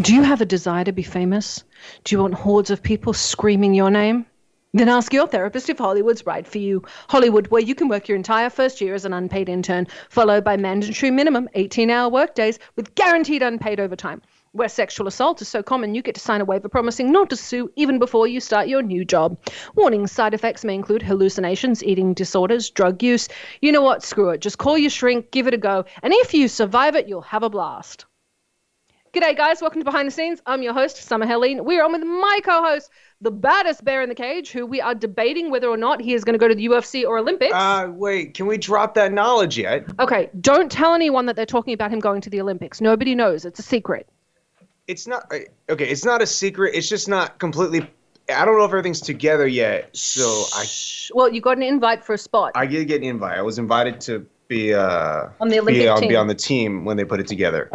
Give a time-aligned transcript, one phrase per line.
[0.00, 1.64] Do you have a desire to be famous?
[2.04, 4.26] Do you want hordes of people screaming your name?
[4.72, 6.84] Then ask your therapist if Hollywood's right for you.
[7.08, 10.56] Hollywood, where you can work your entire first year as an unpaid intern, followed by
[10.56, 14.22] mandatory minimum 18 hour workdays with guaranteed unpaid overtime.
[14.52, 17.36] Where sexual assault is so common, you get to sign a waiver promising not to
[17.36, 19.36] sue even before you start your new job.
[19.74, 23.28] Warning side effects may include hallucinations, eating disorders, drug use.
[23.60, 24.04] You know what?
[24.04, 24.42] Screw it.
[24.42, 27.42] Just call your shrink, give it a go, and if you survive it, you'll have
[27.42, 28.04] a blast.
[29.14, 29.62] G'day, guys.
[29.62, 30.42] Welcome to Behind the Scenes.
[30.44, 31.64] I'm your host, Summer Helene.
[31.64, 32.90] We're on with my co host,
[33.22, 36.24] the baddest bear in the cage, who we are debating whether or not he is
[36.24, 37.54] going to go to the UFC or Olympics.
[37.54, 39.86] Uh, wait, can we drop that knowledge yet?
[39.98, 42.82] okay, don't tell anyone that they're talking about him going to the Olympics.
[42.82, 43.46] Nobody knows.
[43.46, 44.06] It's a secret.
[44.86, 45.38] It's not uh,
[45.70, 45.88] okay.
[45.88, 46.74] It's not a secret.
[46.74, 47.90] It's just not completely.
[48.28, 49.96] I don't know if everything's together yet.
[49.96, 50.66] So I.
[51.14, 52.52] Well, you got an invite for a spot.
[52.54, 53.38] I did get an invite.
[53.38, 56.08] I was invited to be uh On the Olympic be, on, team.
[56.10, 57.70] be on the team when they put it together.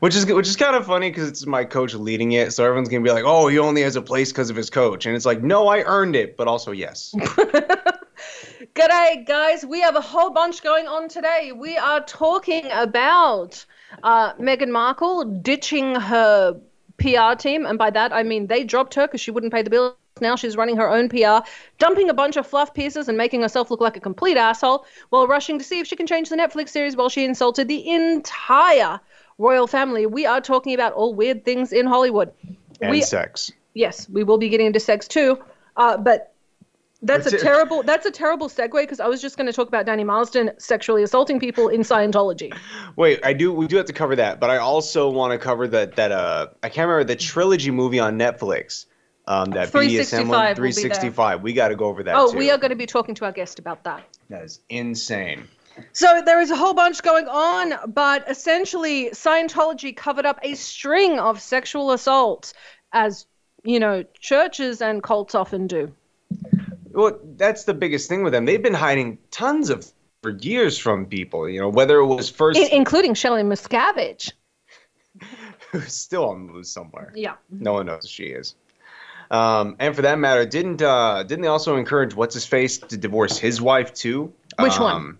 [0.00, 2.88] Which is which is kind of funny because it's my coach leading it, so everyone's
[2.88, 5.26] gonna be like, "Oh, he only has a place because of his coach," and it's
[5.26, 7.14] like, "No, I earned it," but also yes.
[8.74, 9.64] G'day, guys.
[9.64, 11.50] We have a whole bunch going on today.
[11.52, 13.64] We are talking about
[14.04, 16.60] uh, Meghan Markle ditching her
[16.98, 19.70] PR team, and by that I mean they dropped her because she wouldn't pay the
[19.70, 19.94] bills.
[20.20, 21.46] Now she's running her own PR,
[21.78, 25.26] dumping a bunch of fluff pieces and making herself look like a complete asshole while
[25.26, 29.00] rushing to see if she can change the Netflix series while she insulted the entire
[29.38, 30.06] royal family.
[30.06, 32.32] We are talking about all weird things in Hollywood.
[32.80, 33.50] And we, sex.
[33.74, 35.38] yes, we will be getting into sex too,
[35.76, 36.34] uh, but
[37.00, 39.68] that's a it- terrible that's a terrible segue because I was just going to talk
[39.68, 42.56] about Danny Masterson sexually assaulting people in Scientology.
[42.96, 43.52] Wait, I do.
[43.52, 45.96] We do have to cover that, but I also want to cover that.
[45.96, 48.86] That uh, I can't remember the trilogy movie on Netflix.
[49.26, 51.42] Um, that 365 BDSM one, 365.
[51.42, 52.14] We got to go over that.
[52.16, 52.38] Oh, too.
[52.38, 54.02] we are going to be talking to our guest about that.
[54.30, 55.46] That is insane.
[55.92, 61.18] So there is a whole bunch going on, but essentially Scientology covered up a string
[61.18, 62.54] of sexual assaults
[62.92, 63.26] as,
[63.64, 65.92] you know, churches and cults often do.
[66.90, 68.44] Well, that's the biggest thing with them.
[68.44, 69.86] They've been hiding tons of
[70.22, 71.48] for years from people.
[71.48, 74.32] You know, whether it was first, I- including Shelley Miscavige.
[75.72, 77.12] who's still on the loose somewhere.
[77.14, 77.34] Yeah.
[77.50, 78.54] No one knows who she is.
[79.30, 82.96] Um, and for that matter, didn't uh, didn't they also encourage what's his face to
[82.96, 84.32] divorce his wife too?
[84.58, 85.18] Which one?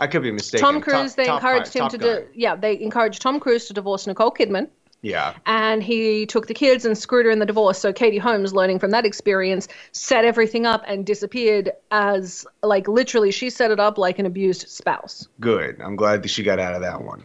[0.00, 0.64] I could be mistaken.
[0.64, 3.74] Tom Cruise, Top- they Top encouraged him to do, yeah, they encouraged Tom Cruise to
[3.74, 4.68] divorce Nicole Kidman.
[5.02, 5.34] Yeah.
[5.46, 7.78] and he took the kids and screwed her in the divorce.
[7.78, 13.30] So Katie Holmes, learning from that experience, set everything up and disappeared as like literally
[13.30, 15.26] she set it up like an abused spouse.
[15.40, 15.80] Good.
[15.80, 17.24] I'm glad that she got out of that one.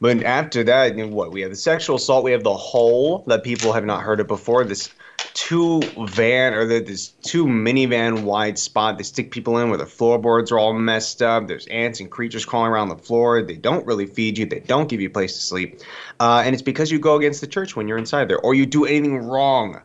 [0.00, 2.22] But after that, you know, what we have the sexual assault.
[2.22, 4.62] We have the hole that people have not heard of before.
[4.62, 4.90] This
[5.34, 9.86] two van or the, this two minivan wide spot they stick people in where the
[9.86, 11.46] floorboards are all messed up.
[11.46, 13.42] There's ants and creatures crawling around the floor.
[13.42, 14.46] They don't really feed you.
[14.46, 15.80] They don't give you a place to sleep.
[16.18, 18.66] Uh, and it's because you go against the church when you're inside there or you
[18.66, 19.82] do anything wrong.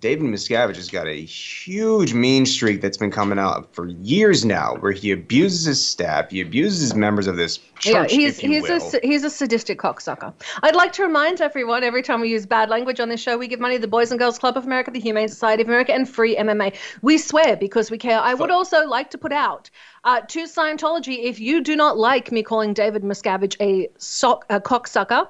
[0.00, 4.76] David Miscavige has got a huge mean streak that's been coming out for years now,
[4.76, 8.90] where he abuses his staff, he abuses members of this church, yeah, he's he's will.
[8.94, 10.32] a he's a sadistic cocksucker.
[10.62, 13.46] I'd like to remind everyone every time we use bad language on this show, we
[13.46, 15.92] give money to the Boys and Girls Club of America, the Humane Society of America,
[15.92, 16.74] and Free MMA.
[17.02, 18.20] We swear because we care.
[18.20, 19.68] I would also like to put out
[20.04, 24.60] uh, to Scientology if you do not like me calling David Miscavige a sock a
[24.60, 25.28] cocksucker.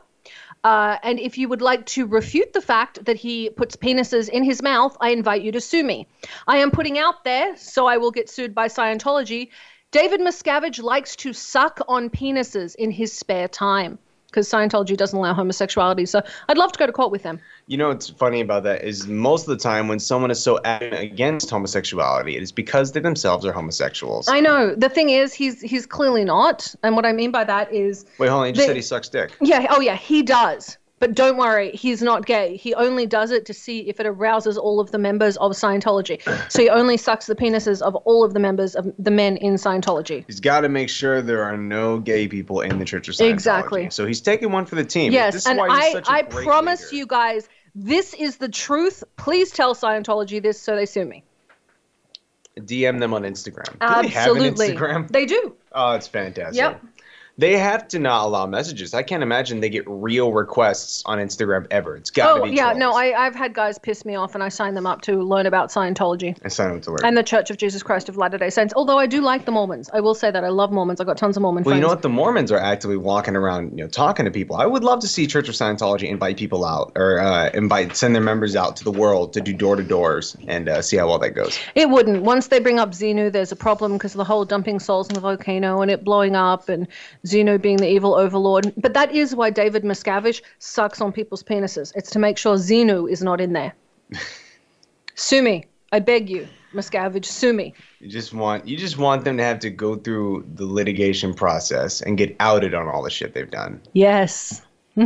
[0.63, 4.45] Uh, and if you would like to refute the fact that he puts penises in
[4.45, 6.07] his mouth, I invite you to sue me.
[6.47, 9.49] I am putting out there, so I will get sued by Scientology.
[9.91, 13.99] David Miscavige likes to suck on penises in his spare time
[14.31, 16.07] because Scientology doesn't allow homosexuality.
[16.07, 17.41] So I'd love to go to court with them.
[17.67, 20.61] You know what's funny about that is most of the time when someone is so
[20.65, 24.29] adamant against homosexuality, it is because they themselves are homosexuals.
[24.29, 24.75] I know.
[24.75, 26.75] The thing is, he's he's clearly not.
[26.83, 28.47] And what I mean by that is, Wait, hold on.
[28.49, 29.37] You just said he sucks dick.
[29.41, 30.79] yeah, oh yeah, he does.
[31.01, 32.57] But don't worry, he's not gay.
[32.57, 36.21] He only does it to see if it arouses all of the members of Scientology.
[36.53, 39.55] So he only sucks the penises of all of the members of the men in
[39.55, 40.25] Scientology.
[40.27, 43.31] He's got to make sure there are no gay people in the Church of Scientology.
[43.31, 43.91] Exactly.
[43.91, 45.11] So he's taking one for the team.
[45.11, 46.97] Yes, and why he's I, such a I great promise leader.
[46.97, 49.03] you guys, this is the truth.
[49.17, 51.25] Please tell Scientology this so they sue me.
[52.59, 53.73] DM them on Instagram.
[53.73, 54.69] Do Absolutely.
[54.69, 55.09] they Instagram?
[55.09, 55.57] They do.
[55.73, 56.57] Oh, it's fantastic.
[56.57, 56.85] Yep.
[57.41, 58.93] They have to not allow messages.
[58.93, 61.97] I can't imagine they get real requests on Instagram ever.
[61.97, 62.51] It's got to Oh be.
[62.51, 62.93] yeah, no.
[62.93, 65.71] I, I've had guys piss me off, and I signed them up to learn about
[65.71, 66.99] Scientology I signed up to learn.
[67.03, 68.75] and the Church of Jesus Christ of Latter Day Saints.
[68.77, 71.01] Although I do like the Mormons, I will say that I love Mormons.
[71.01, 71.79] I got tons of Mormon well, friends.
[71.79, 72.03] you know what?
[72.03, 74.57] The Mormons are actively walking around, you know, talking to people.
[74.57, 78.15] I would love to see Church of Scientology invite people out, or uh, invite send
[78.15, 81.09] their members out to the world to do door to doors and uh, see how
[81.09, 81.59] well that goes.
[81.75, 82.23] It wouldn't.
[82.23, 85.15] Once they bring up Xenu, there's a problem because of the whole dumping souls in
[85.15, 86.87] the volcano and it blowing up and
[87.31, 88.73] Xenu being the evil overlord.
[88.77, 91.93] But that is why David Miscavige sucks on people's penises.
[91.95, 93.75] It's to make sure Xenu is not in there.
[95.15, 95.65] sue me.
[95.93, 97.75] I beg you, Miscavige, sue me.
[97.99, 102.01] You just want you just want them to have to go through the litigation process
[102.01, 103.81] and get outed on all the shit they've done.
[103.93, 104.63] Yes.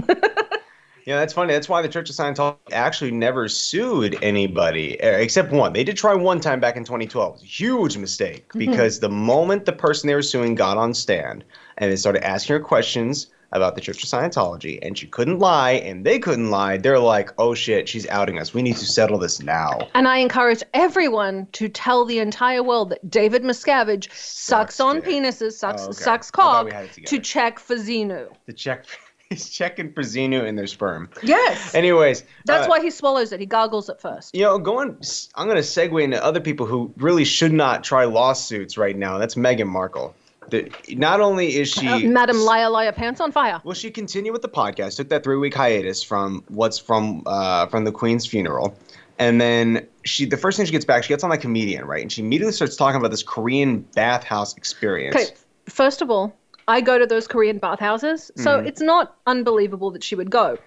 [1.07, 1.53] Yeah, that's funny.
[1.53, 5.75] That's why the Church of Scientology actually never sued anybody except one.
[5.75, 7.29] They did try one time back in 2012.
[7.29, 8.59] It was a huge mistake mm-hmm.
[8.59, 11.45] because the moment the person they were suing got on stand
[11.79, 15.73] and they started asking her questions about the Church of Scientology and she couldn't lie
[15.73, 18.53] and they couldn't lie, they're like, "Oh shit, she's outing us.
[18.53, 22.91] We need to settle this now." And I encourage everyone to tell the entire world
[22.91, 25.05] that David Miscavige sucks, Sucks on dick.
[25.05, 25.93] penises, sucks Oh, okay.
[25.93, 28.27] sucks cock we had it to check for Xenu.
[28.47, 28.87] The check
[29.31, 31.09] he's checking for Xenu in their sperm.
[31.23, 31.75] Yes.
[31.77, 33.39] Anyways, That's uh, why he swallows it.
[33.41, 34.35] He gargles it first.
[34.35, 34.99] You know, going,
[35.37, 39.19] I'm going to segue into other people who really should not try lawsuits right now.
[39.19, 40.15] That's Meghan Markle.
[40.55, 43.61] The, not only is she, Uh, Madam Liar Liar Pants on Fire.
[43.65, 44.97] will she continue with the podcast?
[44.97, 48.77] Took that three week hiatus from what's from uh, from the Queen's funeral,
[49.19, 52.03] and then she, the first thing she gets back, she gets on like comedian, right?
[52.03, 55.17] And she immediately starts talking about this Korean bathhouse experience.
[55.17, 55.27] Okay,
[55.67, 56.37] first of all,
[56.69, 58.67] I go to those Korean bathhouses, so Mm-hmm.
[58.67, 60.59] it's not unbelievable that she would go.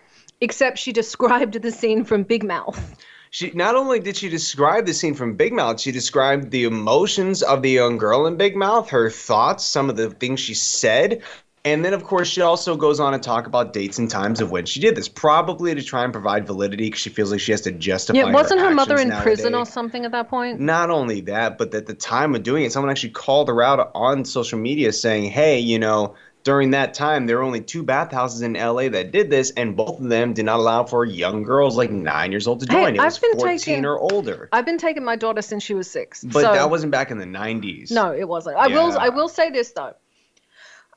[0.41, 2.95] Except she described the scene from Big Mouth.
[3.29, 7.43] She not only did she describe the scene from Big Mouth, she described the emotions
[7.43, 11.21] of the young girl in Big Mouth, her thoughts, some of the things she said,
[11.65, 14.51] and then of course she also goes on to talk about dates and times of
[14.51, 17.51] when she did this, probably to try and provide validity because she feels like she
[17.51, 18.19] has to justify.
[18.19, 20.61] Yeah, wasn't her mother in prison or something at that point?
[20.61, 23.91] Not only that, but at the time of doing it, someone actually called her out
[23.93, 26.15] on social media saying, "Hey, you know."
[26.47, 29.99] During that time, there were only two bathhouses in LA that did this, and both
[29.99, 32.95] of them did not allow for young girls like nine years old to Hey, join.
[32.95, 34.47] it I've was been 14 taking- or older.
[34.53, 36.23] I've been taking my daughter since she was six.
[36.23, 37.91] But so- that wasn't back in the 90s.
[37.91, 38.55] No, it wasn't.
[38.55, 38.97] I will.
[38.97, 39.91] I will say this though.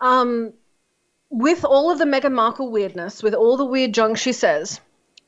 [0.01, 0.53] Um,
[1.31, 4.81] with all of the Meghan Markle weirdness, with all the weird junk she says,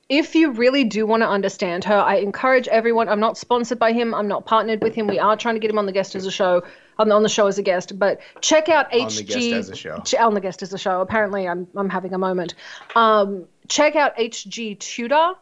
[0.08, 3.08] if you really do want to understand her, I encourage everyone.
[3.08, 4.14] I'm not sponsored by him.
[4.14, 5.08] I'm not partnered with him.
[5.08, 6.62] We are trying to get him on the guest as a show,
[6.98, 7.98] on the, on the show as a guest.
[7.98, 9.98] But check out HG On the guest as a show.
[10.00, 11.00] Ch- on the guest as a show.
[11.00, 12.54] Apparently, I'm I'm having a moment.
[12.94, 15.34] Um, check out HG Tudor.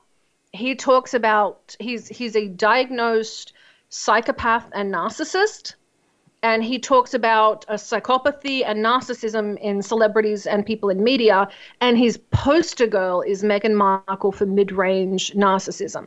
[0.52, 3.52] He talks about he's he's a diagnosed
[3.88, 5.74] psychopath and narcissist
[6.42, 11.48] and he talks about a psychopathy and narcissism in celebrities and people in media.
[11.80, 16.06] And his poster girl is Meghan Markle for mid-range narcissism,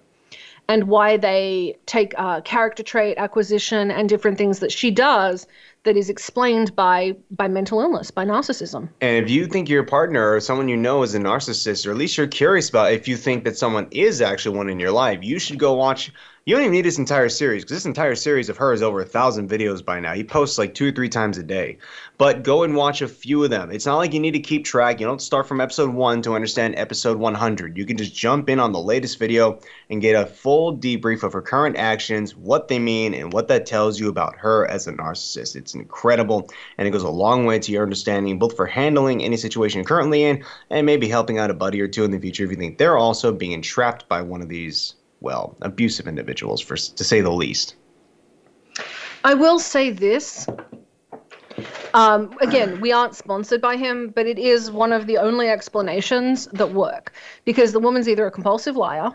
[0.67, 5.47] and why they take uh, character trait acquisition and different things that she does
[5.83, 8.87] that is explained by by mental illness, by narcissism.
[9.01, 11.97] And if you think your partner or someone you know is a narcissist, or at
[11.97, 15.19] least you're curious about if you think that someone is actually one in your life,
[15.21, 16.11] you should go watch.
[16.45, 18.99] You don't even need this entire series because this entire series of her is over
[18.99, 20.13] a thousand videos by now.
[20.13, 21.77] He posts like two or three times a day.
[22.17, 23.71] But go and watch a few of them.
[23.71, 24.99] It's not like you need to keep track.
[24.99, 27.77] You don't start from episode one to understand episode 100.
[27.77, 31.31] You can just jump in on the latest video and get a full debrief of
[31.31, 34.91] her current actions, what they mean, and what that tells you about her as a
[34.91, 35.55] narcissist.
[35.55, 39.37] It's incredible and it goes a long way to your understanding, both for handling any
[39.37, 42.43] situation you're currently in and maybe helping out a buddy or two in the future
[42.43, 46.75] if you think they're also being entrapped by one of these, well, abusive individuals, for
[46.75, 47.75] to say the least.
[49.23, 50.45] I will say this.
[51.93, 56.47] Um, again, we aren't sponsored by him, but it is one of the only explanations
[56.53, 57.13] that work
[57.45, 59.11] because the woman's either a compulsive liar.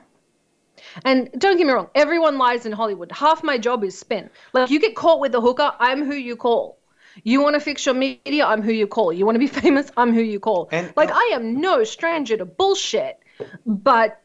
[1.04, 3.12] And don't get me wrong, everyone lies in Hollywood.
[3.12, 4.30] Half my job is spin.
[4.54, 6.78] Like, you get caught with a hooker, I'm who you call.
[7.24, 9.12] You want to fix your media, I'm who you call.
[9.12, 10.68] You want to be famous, I'm who you call.
[10.72, 13.18] And- like, I am no stranger to bullshit,
[13.66, 14.22] but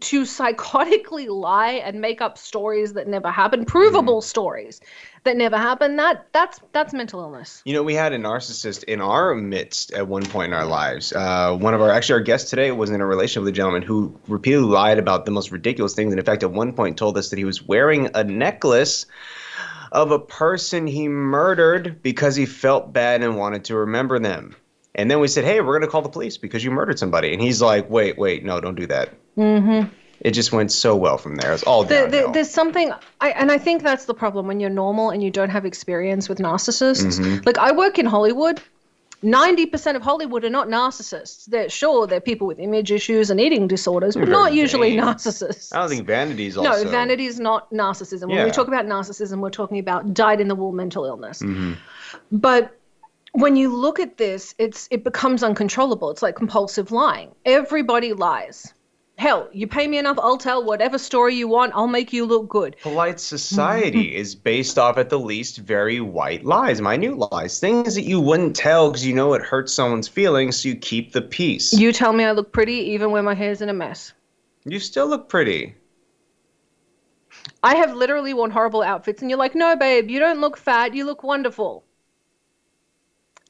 [0.00, 4.80] to psychotically lie and make up stories that never happened, provable stories
[5.22, 7.62] that never happened, that that's that's mental illness.
[7.64, 11.12] You know, we had a narcissist in our midst at one point in our lives.
[11.12, 13.82] Uh, one of our, actually, our guest today was in a relationship with a gentleman
[13.82, 16.12] who repeatedly lied about the most ridiculous things.
[16.12, 19.06] And in fact, at one point told us that he was wearing a necklace
[19.92, 24.56] of a person he murdered because he felt bad and wanted to remember them.
[24.94, 27.32] And then we said, hey, we're going to call the police because you murdered somebody.
[27.32, 29.10] And he's like, wait, wait, no, don't do that.
[29.36, 29.92] Mm-hmm.
[30.20, 31.52] It just went so well from there.
[31.52, 32.08] It's all downhill.
[32.10, 35.30] there, there's something, I, and I think that's the problem when you're normal and you
[35.30, 37.18] don't have experience with narcissists.
[37.18, 37.42] Mm-hmm.
[37.44, 38.60] Like I work in Hollywood.
[39.22, 41.46] 90% of Hollywood are not narcissists.
[41.46, 45.74] They're sure they're people with image issues and eating disorders, but not usually narcissists.
[45.74, 46.84] I don't think vanity is also.
[46.84, 48.28] No, vanity is not narcissism.
[48.28, 48.44] When Yeah.
[48.44, 51.40] we talk about narcissism, we're talking about dyed in the wool mental illness.
[51.40, 51.72] Mm-hmm.
[52.32, 52.78] But
[53.34, 56.10] when you look at this, it's it becomes uncontrollable.
[56.10, 57.34] It's like compulsive lying.
[57.44, 58.72] Everybody lies.
[59.18, 61.72] Hell, you pay me enough, I'll tell whatever story you want.
[61.74, 62.76] I'll make you look good.
[62.82, 64.16] Polite society mm-hmm.
[64.16, 68.56] is based off, at the least, very white lies, minute lies, things that you wouldn't
[68.56, 71.72] tell because you know it hurts someone's feelings, so you keep the peace.
[71.72, 74.12] You tell me I look pretty even when my hair's in a mess.
[74.64, 75.74] You still look pretty.
[77.62, 80.94] I have literally worn horrible outfits, and you're like, no, babe, you don't look fat.
[80.94, 81.84] You look wonderful.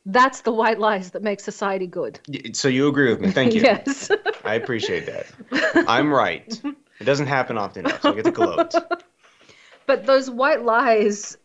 [0.07, 2.21] That's the white lies that make society good.
[2.53, 3.31] So you agree with me?
[3.31, 3.63] Thank you.
[3.63, 4.11] yes.
[4.45, 5.87] I appreciate that.
[5.89, 6.61] I'm right.
[7.01, 8.75] It doesn't happen often enough, so I get to gloat.
[9.87, 11.37] but those white lies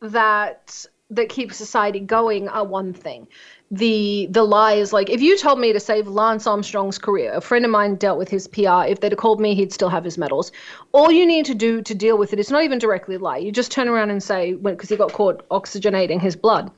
[0.00, 3.26] that that keep society going are one thing.
[3.70, 7.40] The the lie is like if you told me to save Lance Armstrong's career, a
[7.40, 8.84] friend of mine dealt with his PR.
[8.86, 10.52] If they'd have called me, he'd still have his medals.
[10.92, 13.38] All you need to do to deal with it is not even directly lie.
[13.38, 16.70] You just turn around and say, because he got caught oxygenating his blood.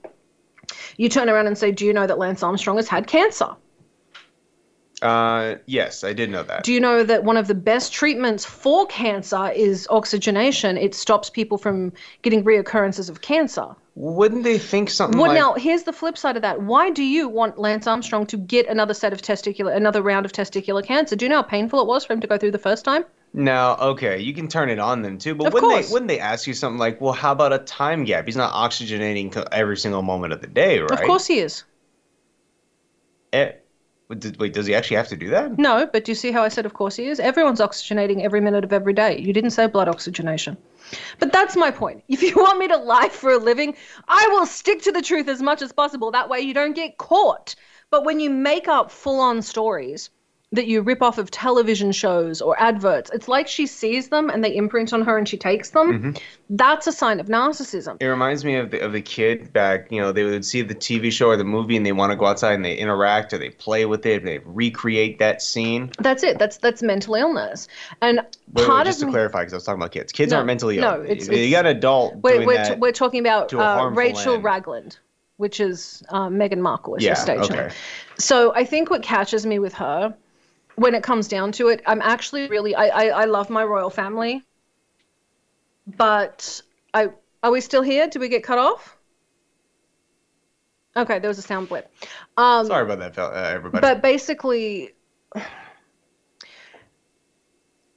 [1.01, 3.57] You turn around and say, "Do you know that Lance Armstrong has had cancer?
[5.01, 6.63] Uh, yes, I did know that.
[6.63, 10.77] Do you know that one of the best treatments for cancer is oxygenation?
[10.77, 15.39] It stops people from getting reoccurrences of cancer." Wouldn't they think something Well, like?
[15.39, 16.61] now here's the flip side of that.
[16.61, 20.33] Why do you want Lance Armstrong to get another set of testicular, another round of
[20.33, 21.17] testicular cancer?
[21.17, 23.07] Do you know how painful it was for him to go through the first time?
[23.33, 25.87] Now, okay, you can turn it on them too, but course.
[25.87, 28.27] they wouldn't they ask you something like, "Well, how about a time gap?
[28.27, 31.63] He's not oxygenating every single moment of the day, right?" Of course he is.
[33.33, 33.53] Eh,
[34.09, 35.57] wait, wait, does he actually have to do that?
[35.59, 37.21] No, but do you see how I said, of course he is?
[37.21, 39.19] Everyone's oxygenating every minute of every day.
[39.21, 40.57] You didn't say blood oxygenation.
[41.21, 42.03] But that's my point.
[42.09, 43.77] If you want me to lie for a living,
[44.09, 46.11] I will stick to the truth as much as possible.
[46.11, 47.55] That way you don't get caught.
[47.91, 50.11] But when you make up full on stories
[50.53, 54.43] that you rip off of television shows or adverts, it's like she sees them and
[54.43, 56.17] they imprint on her and she takes them.
[56.49, 57.99] That's a sign of narcissism.
[58.01, 59.93] It reminds me of the of the kid back.
[59.93, 62.17] You know, they would see the TV show or the movie, and they want to
[62.17, 65.93] go outside and they interact or they play with it, they recreate that scene.
[66.01, 66.41] That's it.
[66.41, 67.69] That's that's mental illness.
[68.03, 68.19] And
[68.53, 70.11] Wait, wait, just of to me, clarify, because I was talking about kids.
[70.13, 70.83] Kids No, aren't mentally ill.
[70.83, 72.75] no, it's- you got an adult We're, doing we're, that.
[72.75, 74.43] t- we're talking about uh, Rachel end.
[74.45, 74.99] Ragland,
[75.37, 77.55] which is uh, Meghan Markle, is Yeah, her stage okay.
[77.55, 77.71] name.
[78.19, 80.13] So I think what catches me with her,
[80.77, 83.91] when it comes down to it, I'm actually really I, I, I love my royal
[83.91, 84.43] family,
[85.87, 86.63] but
[86.95, 87.11] I
[87.43, 88.07] are we still here?
[88.09, 88.97] Did we get cut off?
[90.97, 91.91] Okay, there was a sound blip.
[92.37, 93.81] Um, Sorry about that, uh, everybody.
[93.81, 94.95] but basically.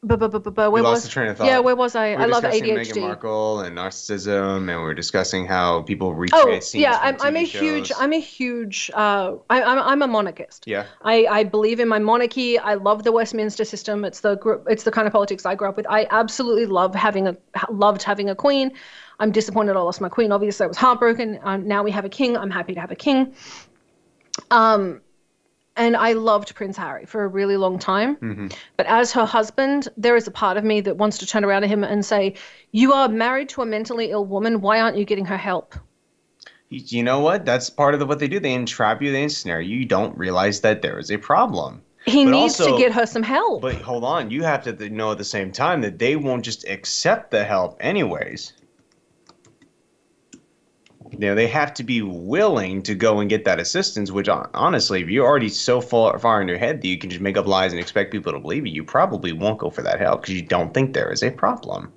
[0.06, 1.48] But, but, but, but, we where lost was the train of thought.
[1.48, 4.94] yeah where was I We I love ADHD Meghan Markle and narcissism, and we are
[4.94, 6.82] discussing how people recreate Oh scenes.
[6.82, 7.92] yeah, I'm, I'm a TV huge.
[7.98, 10.66] I'm a huge uh, I, I'm I'm a monarchist.
[10.68, 10.86] Yeah.
[11.04, 12.60] I, I believe in my monarchy.
[12.60, 14.04] I love the Westminster system.
[14.04, 15.88] It's the it's the kind of politics I grew up with.
[15.90, 17.38] I absolutely love having a
[17.70, 18.72] loved having a queen.
[19.20, 20.32] I'm disappointed I lost my queen.
[20.32, 21.40] Obviously, I was heartbroken.
[21.44, 22.36] Um, now we have a king.
[22.36, 23.34] I'm happy to have a king.
[24.52, 25.02] Um,
[25.76, 28.16] and I loved Prince Harry for a really long time.
[28.18, 28.48] Mm-hmm.
[28.78, 31.62] But as her husband, there is a part of me that wants to turn around
[31.64, 32.36] to him and say,
[32.72, 34.62] "You are married to a mentally ill woman.
[34.62, 35.76] Why aren't you getting her help?"
[36.70, 37.46] You- know what?
[37.46, 38.40] That's part of the, what they do.
[38.40, 39.12] They entrap you.
[39.12, 39.78] They ensnare you.
[39.78, 41.84] You don't realize that there is a problem.
[42.06, 43.62] He But needs also- to get her some help.
[43.62, 46.68] But hold on, you have to know at the same time that they won't just
[46.68, 48.54] accept the help anyways.
[51.14, 55.02] You know, they have to be willing to go and get that assistance, which honestly,
[55.02, 57.46] if you're already so far, far in your head that you can just make up
[57.46, 60.34] lies and expect people to believe you, you probably won't go for that help because
[60.34, 61.94] you don't think there is a problem.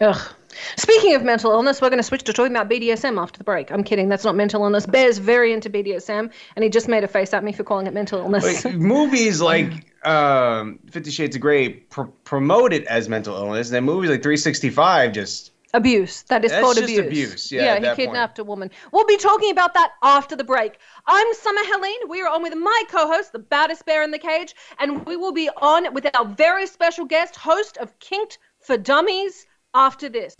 [0.00, 0.32] Ugh.
[0.76, 3.70] Speaking of mental illness, we're going to switch to talking about BDSM after the break.
[3.72, 4.08] I'm kidding.
[4.08, 4.86] That's not mental illness.
[4.86, 7.94] Bear's very into BDSM, and he just made a face at me for calling it
[7.94, 8.64] mental illness.
[8.64, 9.72] Like, movies like
[10.06, 14.22] um, Fifty Shades of Grey pr- promote it as mental illness, and then movies like
[14.22, 16.22] 365 just abuse.
[16.22, 16.98] That is That's called abuse.
[16.98, 18.70] abuse, yeah, Yeah, he that kidnapped a woman.
[18.92, 20.78] We'll be talking about that after the break.
[21.06, 22.08] I'm Summer Helene.
[22.08, 25.32] We are on with my co-host, the baddest bear in the cage, and we will
[25.32, 30.34] be on with our very special guest, host of Kinked for Dummies, after this.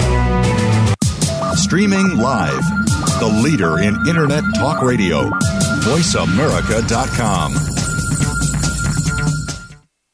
[1.54, 2.62] Streaming live.
[3.18, 5.30] The leader in Internet talk radio.
[5.84, 7.81] VoiceAmerica.com.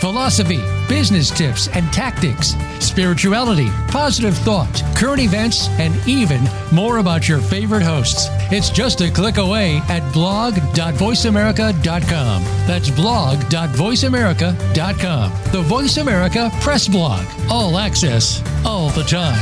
[0.00, 6.40] philosophy, business tips and tactics, spirituality, positive thought, current events, and even
[6.72, 8.26] more about your favorite hosts.
[8.50, 12.42] It's just a click away at blog.voiceamerica.com.
[12.66, 15.32] That's blog.voiceamerica.com.
[15.52, 17.24] The Voice America Press Blog.
[17.48, 19.38] All access, all the time.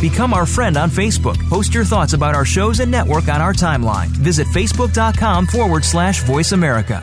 [0.00, 1.38] Become our friend on Facebook.
[1.48, 4.08] Post your thoughts about our shows and network on our timeline.
[4.08, 7.02] Visit facebook.com forward slash voice America.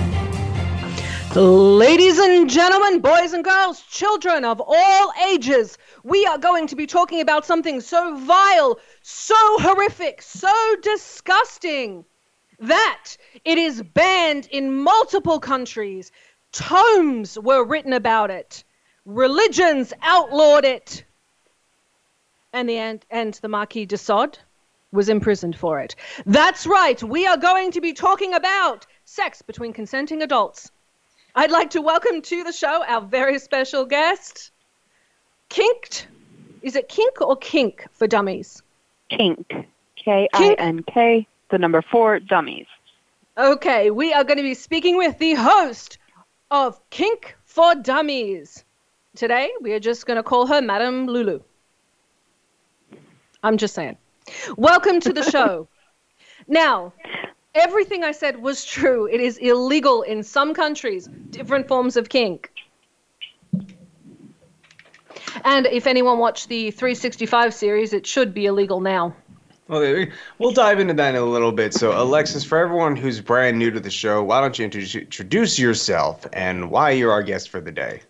[1.33, 6.85] Ladies and gentlemen, boys and girls, children of all ages, we are going to be
[6.85, 12.03] talking about something so vile, so horrific, so disgusting
[12.59, 16.11] that it is banned in multiple countries.
[16.51, 18.65] Tomes were written about it.
[19.05, 21.05] Religions outlawed it.
[22.51, 24.37] And the and, the Marquis de Sade
[24.91, 25.95] was imprisoned for it.
[26.25, 27.01] That's right.
[27.01, 30.73] We are going to be talking about sex between consenting adults.
[31.33, 34.51] I'd like to welcome to the show our very special guest,
[35.49, 36.07] Kinked.
[36.61, 38.61] Is it kink or kink for dummies?
[39.09, 39.47] Kink.
[39.95, 42.67] K I N K, the number four, dummies.
[43.37, 45.97] Okay, we are going to be speaking with the host
[46.49, 48.65] of Kink for Dummies.
[49.15, 51.39] Today, we are just going to call her Madame Lulu.
[53.41, 53.97] I'm just saying.
[54.57, 55.67] Welcome to the show.
[56.47, 56.93] now,
[57.55, 59.07] everything I said was true.
[59.07, 62.51] It is illegal in some countries, different forms of kink.
[65.43, 69.15] And if anyone watched the 365 series, it should be illegal now.
[69.67, 70.05] Well,
[70.37, 71.73] we'll dive into that in a little bit.
[71.73, 76.27] So, Alexis, for everyone who's brand new to the show, why don't you introduce yourself
[76.33, 78.01] and why you're our guest for the day?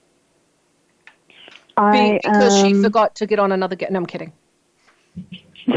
[1.77, 3.91] I, because um, she forgot to get on another get.
[3.91, 4.33] No, I'm kidding.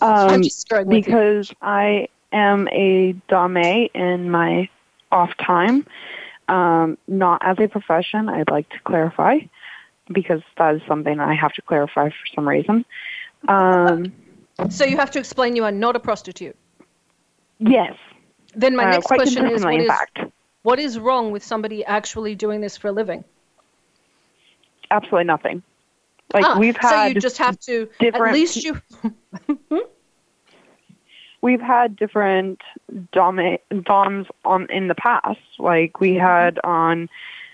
[0.00, 1.02] um, just screwing with you.
[1.04, 4.68] because I am a dame in my
[5.10, 5.86] off time,
[6.48, 8.28] um, not as a profession.
[8.28, 9.38] I'd like to clarify
[10.12, 12.84] because that is something I have to clarify for some reason.
[13.46, 14.12] Um,
[14.70, 16.56] So you have to explain you are not a prostitute.
[17.58, 17.94] yes,
[18.54, 19.92] Then my uh, next question is what is
[20.62, 23.24] what is wrong with somebody actually doing this for a living?
[24.90, 25.62] Absolutely nothing.
[26.34, 28.76] Like Ah, we've had so you just have to at least you
[31.40, 32.60] we've had different
[33.12, 35.40] dom- doms on in the past.
[35.58, 37.08] Like we had on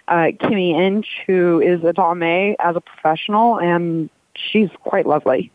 [0.08, 5.50] uh, Kimmy Inch, who is a dame as a professional, and she's quite lovely.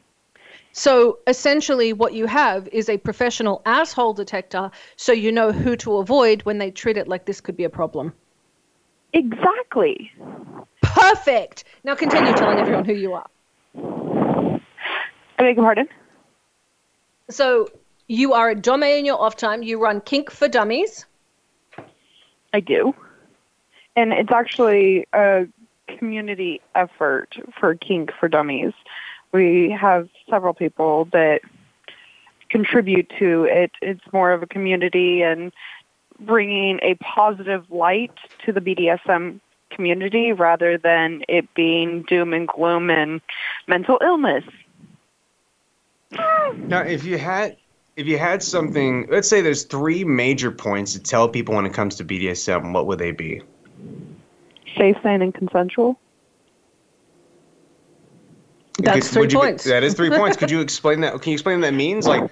[0.71, 5.97] So essentially, what you have is a professional asshole detector, so you know who to
[5.97, 8.13] avoid when they treat it like this could be a problem.
[9.13, 10.11] Exactly.
[10.81, 11.63] Perfect.
[11.83, 13.27] Now continue telling everyone who you are.
[13.75, 15.87] I beg your pardon.
[17.29, 17.69] So
[18.10, 19.63] you are a dom in your off time.
[19.63, 21.06] You run Kink for Dummies.
[22.52, 22.95] I do,
[23.95, 25.48] and it's actually a
[25.88, 28.74] community effort for Kink for Dummies.
[29.32, 31.41] We have several people that
[32.50, 33.72] contribute to it.
[33.82, 35.54] It's more of a community and
[36.19, 38.12] bringing a positive light
[38.45, 43.22] to the BDSM community rather than it being doom and gloom and
[43.67, 44.43] mental illness.
[46.12, 47.56] Now, if you had
[47.99, 51.73] if you had something, let's say there's three major points to tell people when it
[51.73, 53.41] comes to BDSM, what would they be?
[54.77, 55.99] Safe, sane, and consensual.
[58.77, 59.63] That's Could- three would you be- points.
[59.65, 60.38] that is three points.
[60.38, 61.21] Could you explain that?
[61.21, 62.07] Can you explain what that means?
[62.07, 62.31] Like,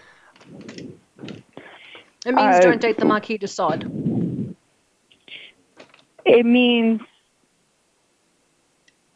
[2.25, 4.55] It means Uh, don't date the Marquis de Sade.
[6.25, 7.01] It means.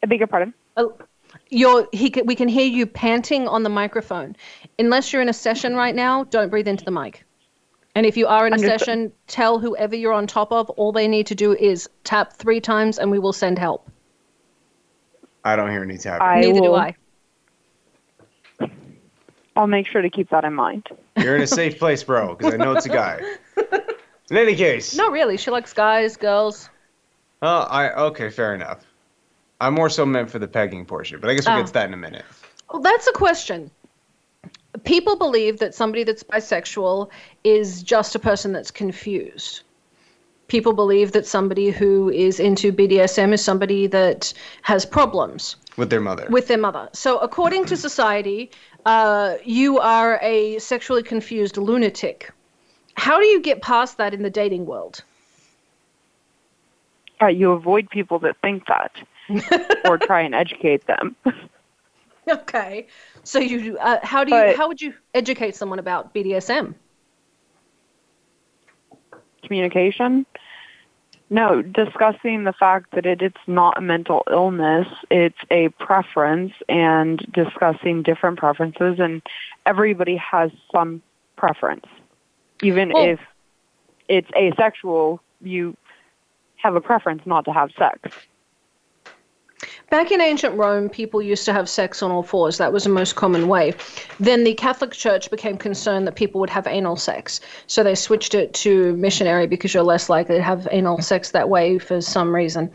[0.02, 0.52] I beg your pardon.
[0.76, 0.94] Oh,
[1.48, 4.36] You're, he can, we can hear you panting on the microphone.
[4.78, 7.24] Unless you're in a session right now, don't breathe into the mic.
[7.94, 8.80] And if you are in a Understood.
[8.80, 12.60] session, tell whoever you're on top of, all they need to do is tap three
[12.60, 13.88] times and we will send help.
[15.44, 16.26] I don't hear any tapping.
[16.26, 16.96] I Neither do will- I.
[19.54, 20.88] I'll make sure to keep that in mind.
[21.18, 23.20] You're in a safe place, bro, because I know it's a guy.
[24.30, 25.36] In any case, Not really.
[25.36, 26.70] She likes guys, girls.
[27.42, 28.86] Oh, I okay, fair enough.
[29.60, 31.58] I'm more so meant for the pegging portion, but I guess we'll Oh.
[31.58, 31.66] get ah.
[31.66, 32.24] to that in a minute.
[32.72, 33.70] Well, that's a question.
[34.84, 37.10] People believe that somebody that's bisexual
[37.44, 39.62] is just a person that's confused.
[40.48, 44.32] People believe that somebody who is into BDSM is somebody that
[44.62, 46.26] has problems With their mother.
[46.30, 46.88] with their mother.
[46.92, 48.50] So, according to society,
[48.84, 52.30] uh, you are a sexually confused lunatic.
[52.94, 55.02] How do you get past that in the dating world?
[57.20, 58.92] Uh, you avoid people that think that,
[59.86, 61.14] or try and educate them.
[62.28, 62.86] Okay,
[63.24, 66.74] so you uh, how do you But- how would you educate someone about BDSM?
[69.42, 70.26] Communication.
[71.30, 77.18] No, discussing the fact that it, it's not a mental illness, it's a preference, and
[77.32, 79.22] discussing different preferences, and
[79.64, 81.00] everybody has some
[81.36, 81.86] preference.
[82.62, 83.20] Even Well- if
[84.08, 85.74] it's asexual, you
[86.56, 88.10] have a preference not to have sex.
[89.92, 92.56] Back in ancient Rome, people used to have sex on all fours.
[92.56, 93.74] That was the most common way.
[94.18, 97.42] Then the Catholic Church became concerned that people would have anal sex.
[97.66, 101.50] So they switched it to missionary because you're less likely to have anal sex that
[101.50, 102.72] way for some reason.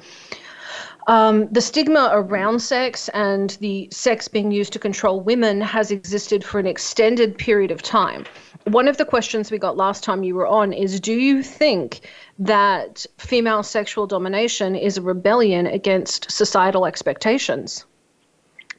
[1.07, 6.43] Um, the stigma around sex and the sex being used to control women has existed
[6.43, 8.25] for an extended period of time.
[8.65, 12.01] One of the questions we got last time you were on is Do you think
[12.39, 17.85] that female sexual domination is a rebellion against societal expectations?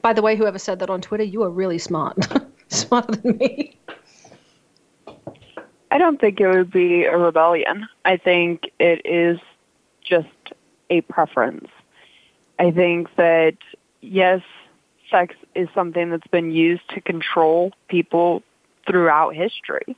[0.02, 2.18] By the way, whoever said that on Twitter, you are really smart.
[2.68, 3.78] Smarter than me.
[5.90, 7.88] I don't think it would be a rebellion.
[8.04, 9.38] I think it is
[10.02, 10.28] just
[10.90, 11.68] a preference.
[12.58, 13.56] I think that,
[14.00, 14.42] yes,
[15.10, 18.42] sex is something that's been used to control people
[18.86, 19.96] throughout history.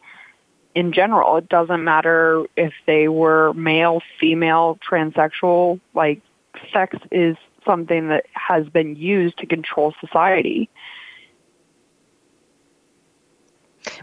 [0.75, 6.20] In general, it doesn't matter if they were male, female, transsexual, like
[6.73, 10.68] sex is something that has been used to control society.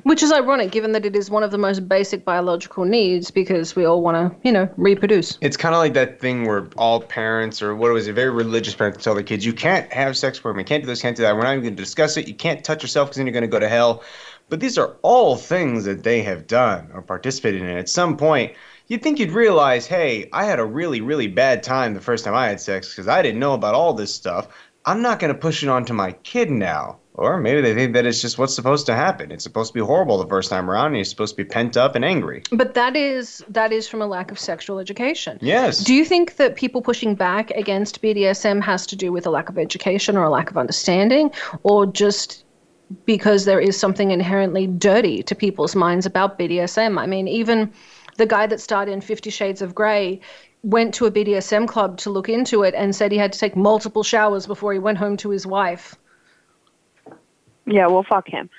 [0.04, 3.76] Which is ironic given that it is one of the most basic biological needs because
[3.76, 5.38] we all want to, you know, reproduce.
[5.42, 8.74] It's kind of like that thing where all parents, or what was it, very religious
[8.74, 11.24] parents tell their kids, you can't have sex with women, can't do this, can't do
[11.24, 11.36] that.
[11.36, 12.28] We're not even going to discuss it.
[12.28, 14.04] You can't touch yourself because then you're going to go to hell.
[14.50, 17.70] But these are all things that they have done or participated in.
[17.70, 18.54] At some point,
[18.88, 22.34] you'd think you'd realize, hey, I had a really, really bad time the first time
[22.34, 24.48] I had sex because I didn't know about all this stuff.
[24.86, 27.00] I'm not going to push it onto my kid now.
[27.18, 29.32] Or maybe they think that it's just what's supposed to happen.
[29.32, 31.76] It's supposed to be horrible the first time around, and you're supposed to be pent
[31.76, 32.44] up and angry.
[32.52, 35.40] But that is that is from a lack of sexual education.
[35.42, 35.84] Yes.
[35.84, 39.50] Do you think that people pushing back against BDSM has to do with a lack
[39.50, 41.32] of education or a lack of understanding,
[41.64, 42.46] or just
[43.06, 47.00] because there is something inherently dirty to people's minds about BDSM?
[47.00, 47.74] I mean, even
[48.18, 50.22] the guy that starred in Fifty Shades of Grey
[50.62, 53.56] went to a BDSM club to look into it and said he had to take
[53.56, 55.96] multiple showers before he went home to his wife.
[57.68, 58.50] Yeah, well, fuck him.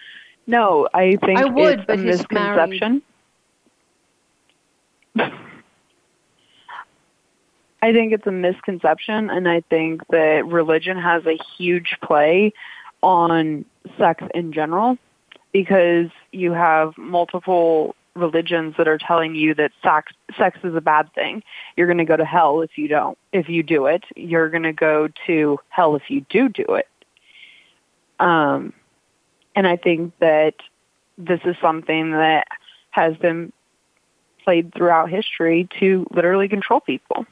[0.46, 3.02] No, I think I would, it's but a misconception.
[7.80, 12.52] I think it's a misconception, and I think that religion has a huge play
[13.02, 13.64] on
[13.96, 14.98] sex in general
[15.52, 21.12] because you have multiple religions that are telling you that sex sex is a bad
[21.14, 21.42] thing.
[21.76, 23.16] You're going to go to hell if you don't.
[23.32, 26.88] If you do it, you're going to go to hell if you do do it.
[28.18, 28.72] Um,
[29.58, 30.54] and I think that
[31.18, 32.46] this is something that
[32.90, 33.52] has been
[34.44, 37.26] played throughout history to literally control people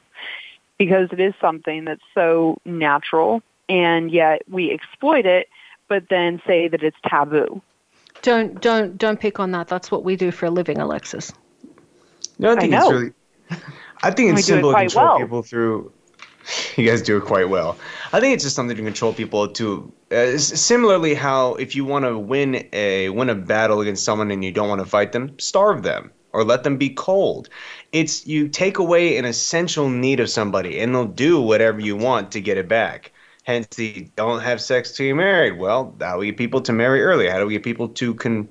[0.77, 5.47] because it is something that's so natural and yet we exploit it
[5.87, 7.61] but then say that it's taboo.
[8.21, 9.69] Don't don't don't pick on that.
[9.69, 11.31] That's what we do for a living, Alexis.
[12.37, 12.91] No, I I think it's know.
[12.91, 13.11] really.
[14.03, 15.17] I think We it's do it simple to control well.
[15.19, 15.93] people through.
[16.75, 17.77] You guys do it quite well.
[18.13, 19.91] I think it's just something to control people to.
[20.11, 24.43] Uh, similarly, how if you want to win a win a battle against someone and
[24.45, 27.49] you don't want to fight them, starve them or let them be cold.
[27.91, 32.31] It's you take away an essential need of somebody and they'll do whatever you want
[32.33, 33.11] to get it back.
[33.43, 35.57] Hence the don't have sex till you're married.
[35.57, 37.27] Well, how do we get people to marry early?
[37.27, 38.49] How do we get people to con,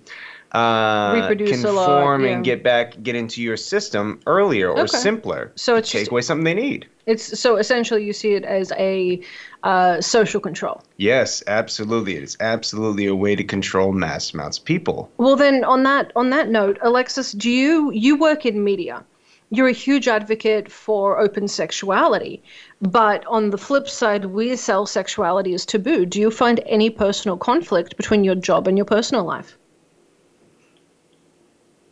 [0.56, 2.30] uh, Reproduce a lot, conform yeah.
[2.32, 4.96] and get back get into your system earlier or Okay.
[4.98, 5.52] simpler.
[5.54, 6.86] So it's take just- away something they need.
[7.06, 9.20] It's so essentially you see it as a
[9.62, 10.82] uh, social control.
[10.96, 12.16] Yes, absolutely.
[12.16, 15.08] It is absolutely a way to control mass amounts of people.
[15.18, 19.04] Well, then on that on that note, Alexis, do you you work in media?
[19.50, 22.42] You're a huge advocate for open sexuality,
[22.82, 26.04] but on the flip side, we sell sexuality as taboo.
[26.06, 29.56] Do you find any personal conflict between your job and your personal life?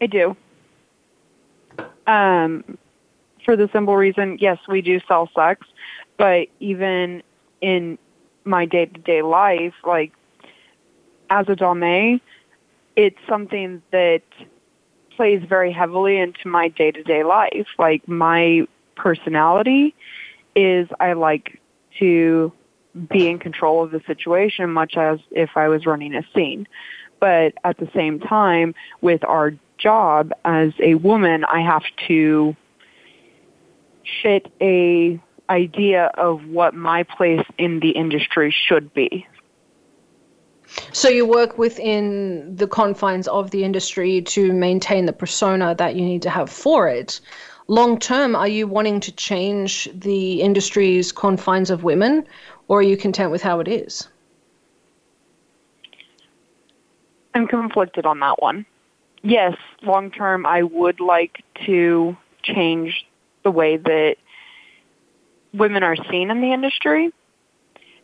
[0.05, 0.37] I do.
[2.07, 2.77] Um,
[3.43, 5.67] for the simple reason, yes, we do sell sex,
[6.19, 7.23] but even
[7.62, 7.99] in
[8.45, 10.12] my day to day life, like
[11.31, 12.21] as a dame,
[12.97, 14.23] it's something that
[15.17, 17.67] plays very heavily into my day to day life.
[17.79, 19.95] Like my personality
[20.55, 21.61] is I like
[21.99, 22.53] to
[23.11, 26.69] be in control of the situation much as if I was running a scene.
[27.21, 32.57] But at the same time, with our job as a woman, I have to
[34.23, 39.27] fit a idea of what my place in the industry should be.
[40.93, 46.03] So you work within the confines of the industry to maintain the persona that you
[46.03, 47.21] need to have for it.
[47.69, 52.27] Long term, are you wanting to change the industry's confines of women,
[52.69, 54.09] or are you content with how it is?
[57.35, 58.67] I'm conflicted on that one.
[59.25, 63.07] Yes, long term, I would like to change
[63.43, 64.17] the way that
[65.55, 67.11] women are seen in the industry.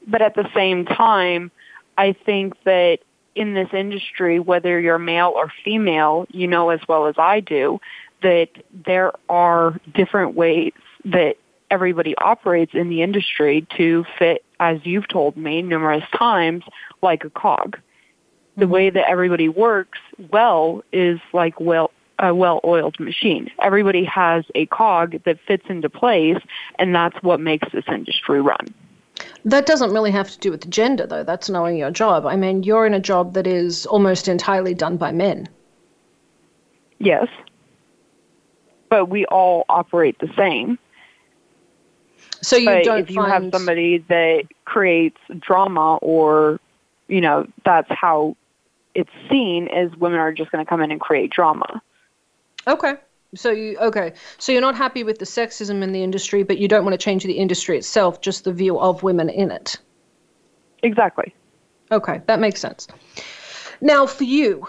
[0.06, 1.50] But at the same time,
[1.98, 3.00] I think that
[3.34, 7.80] in this industry, whether you're male or female, you know as well as I do
[8.22, 8.48] that
[8.86, 10.72] there are different ways
[11.04, 11.36] that
[11.70, 16.64] everybody operates in the industry to fit, as you've told me numerous times,
[17.02, 17.78] like a cog
[18.56, 18.72] the mm-hmm.
[18.72, 19.98] way that everybody works
[20.30, 21.90] well is like well
[22.22, 23.50] a well-oiled machine.
[23.62, 26.36] Everybody has a cog that fits into place,
[26.78, 28.74] and that's what makes this industry run.
[29.44, 31.24] That doesn't really have to do with gender, though.
[31.24, 32.26] That's knowing your job.
[32.26, 35.48] I mean, you're in a job that is almost entirely done by men.
[36.98, 37.28] Yes,
[38.90, 40.78] but we all operate the same.
[42.42, 46.60] So you but don't if you find have somebody that creates drama, or
[47.08, 48.36] you know, that's how
[48.94, 51.82] it's seen as women are just going to come in and create drama.
[52.66, 52.94] Okay.
[53.34, 54.14] So you okay.
[54.38, 57.04] So you're not happy with the sexism in the industry, but you don't want to
[57.04, 59.78] change the industry itself, just the view of women in it.
[60.82, 61.34] Exactly.
[61.92, 62.88] Okay, that makes sense.
[63.80, 64.66] Now, for you,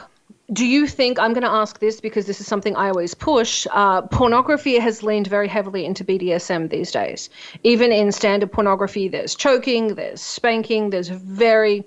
[0.53, 3.67] do you think I'm going to ask this because this is something I always push?
[3.71, 7.29] Uh, pornography has leaned very heavily into BDSM these days.
[7.63, 11.83] Even in standard pornography, there's choking, there's spanking, there's very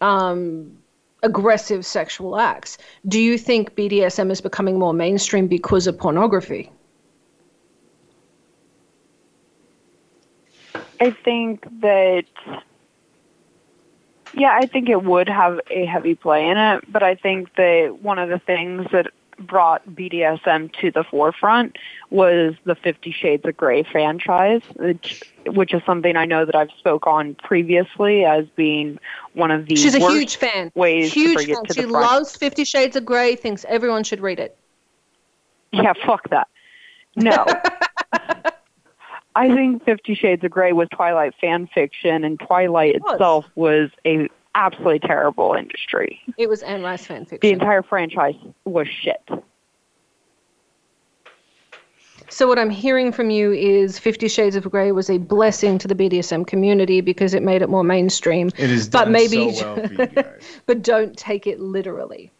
[0.00, 0.76] um,
[1.24, 2.78] aggressive sexual acts.
[3.08, 6.70] Do you think BDSM is becoming more mainstream because of pornography?
[11.00, 12.24] I think that,
[14.34, 17.98] yeah, I think it would have a heavy play in it, but I think that
[18.00, 19.08] one of the things that
[19.38, 21.76] brought BDSM to the forefront
[22.10, 26.70] was the Fifty Shades of Grey franchise, which, which is something I know that I've
[26.78, 28.98] spoke on previously as being
[29.34, 30.70] one of the She's a huge fan.
[30.74, 31.56] ways huge fan.
[31.64, 33.36] it she loves Fifty Shades of Grey.
[33.36, 34.56] Thinks everyone should read it.
[35.72, 36.48] Yeah, fuck that.
[37.16, 37.44] No.
[39.36, 43.14] I think Fifty Shades of Grey was Twilight fan fiction, and Twilight was.
[43.14, 46.20] itself was a absolutely terrible industry.
[46.38, 47.40] It was Anne Rice fan fiction.
[47.48, 49.28] The entire franchise was shit.
[52.28, 55.88] So what I'm hearing from you is Fifty Shades of Grey was a blessing to
[55.88, 58.48] the BDSM community because it made it more mainstream.
[58.56, 60.60] It is but done maybe, so well for you guys.
[60.66, 62.32] but don't take it literally.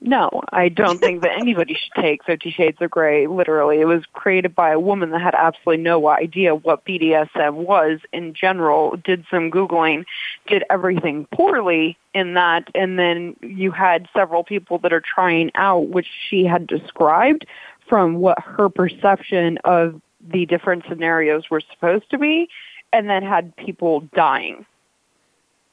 [0.00, 3.80] No, I don't think that anybody should take Fifty Shades of Grey literally.
[3.80, 8.32] It was created by a woman that had absolutely no idea what BDSM was in
[8.32, 10.04] general, did some Googling,
[10.46, 15.88] did everything poorly in that, and then you had several people that are trying out
[15.88, 17.44] which she had described
[17.88, 22.48] from what her perception of the different scenarios were supposed to be,
[22.92, 24.64] and then had people dying.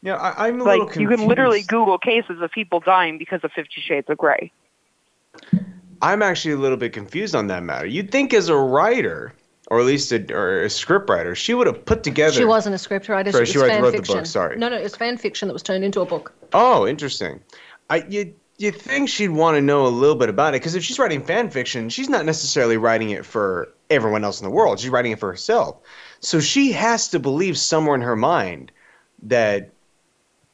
[0.01, 3.39] Yeah, I, I'm a little Like you can literally Google cases of people dying because
[3.43, 4.51] of Fifty Shades of Grey.
[6.01, 7.85] I'm actually a little bit confused on that matter.
[7.87, 9.33] You'd think as a writer,
[9.67, 12.33] or at least a, or a script writer, she would have put together.
[12.33, 13.31] She wasn't a scriptwriter.
[13.31, 14.57] Sorry, she she was wrote- fan wrote the book, sorry.
[14.57, 16.33] No, no, it was fan fiction that was turned into a book.
[16.53, 17.41] Oh, interesting.
[17.89, 20.83] I you you think she'd want to know a little bit about it because if
[20.83, 24.79] she's writing fan fiction, she's not necessarily writing it for everyone else in the world.
[24.79, 25.77] She's writing it for herself.
[26.19, 28.71] So she has to believe somewhere in her mind
[29.23, 29.71] that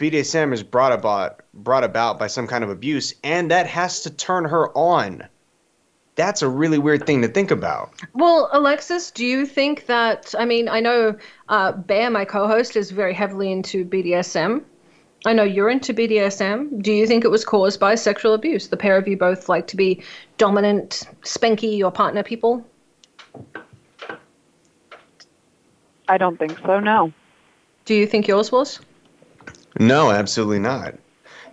[0.02, 4.10] BDSM is brought about brought about by some kind of abuse, and that has to
[4.10, 5.28] turn her on.
[6.16, 7.94] That's a really weird thing to think about.
[8.16, 10.34] Well, Alexis, do you think that?
[10.40, 11.16] I mean, I know
[11.50, 14.64] uh, Bear, my co-host, is very heavily into BDSM.
[15.24, 16.82] I know you're into BDSM.
[16.82, 18.70] Do you think it was caused by sexual abuse?
[18.70, 20.04] The pair of you both like to be
[20.40, 22.66] dominant, spanky your partner people.
[26.08, 26.80] I don't think so.
[26.80, 27.14] No.
[27.86, 28.80] Do you think yours was?
[29.80, 30.96] No, absolutely not.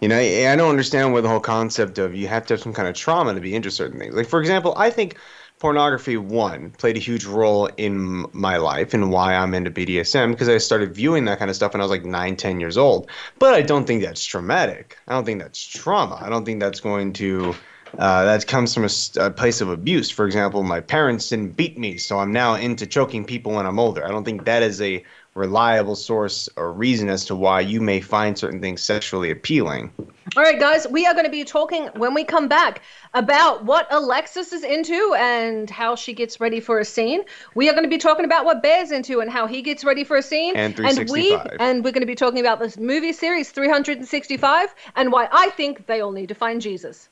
[0.01, 2.73] You know, I don't understand where the whole concept of you have to have some
[2.73, 4.15] kind of trauma to be into certain things.
[4.15, 5.17] Like, for example, I think
[5.59, 10.49] pornography, one, played a huge role in my life and why I'm into BDSM because
[10.49, 13.11] I started viewing that kind of stuff when I was like nine, ten years old.
[13.39, 14.97] But I don't think that's traumatic.
[15.09, 16.19] I don't think that's trauma.
[16.21, 17.55] I don't think that's going to.
[17.99, 20.11] Uh, that comes from a, a, place of abuse.
[20.11, 23.79] For example, my parents didn't beat me, so I'm now into choking people when I'm
[23.79, 24.05] older.
[24.05, 25.03] I don't think that is a
[25.39, 29.91] reliable source or reason as to why you may find certain things sexually appealing.
[30.37, 32.83] All right, guys, we are going to be talking when we come back
[33.15, 37.23] about what Alexis is into and how she gets ready for a scene.
[37.55, 40.05] We are going to be talking about what Bear's into and how he gets ready
[40.05, 40.57] for a scene.
[40.57, 41.41] And 365.
[41.41, 45.29] And, we, and we're going to be talking about this movie series 365 and why
[45.33, 47.09] I think they all need to find Jesus.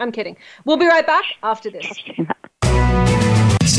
[0.00, 0.36] I'm kidding.
[0.64, 1.86] We'll be right back after this.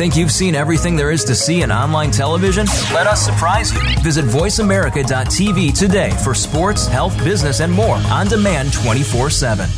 [0.00, 2.64] Think you've seen everything there is to see in online television?
[2.94, 3.80] Let us surprise you.
[4.02, 9.68] Visit VoiceAmerica.tv today for sports, health, business, and more on demand 24 7.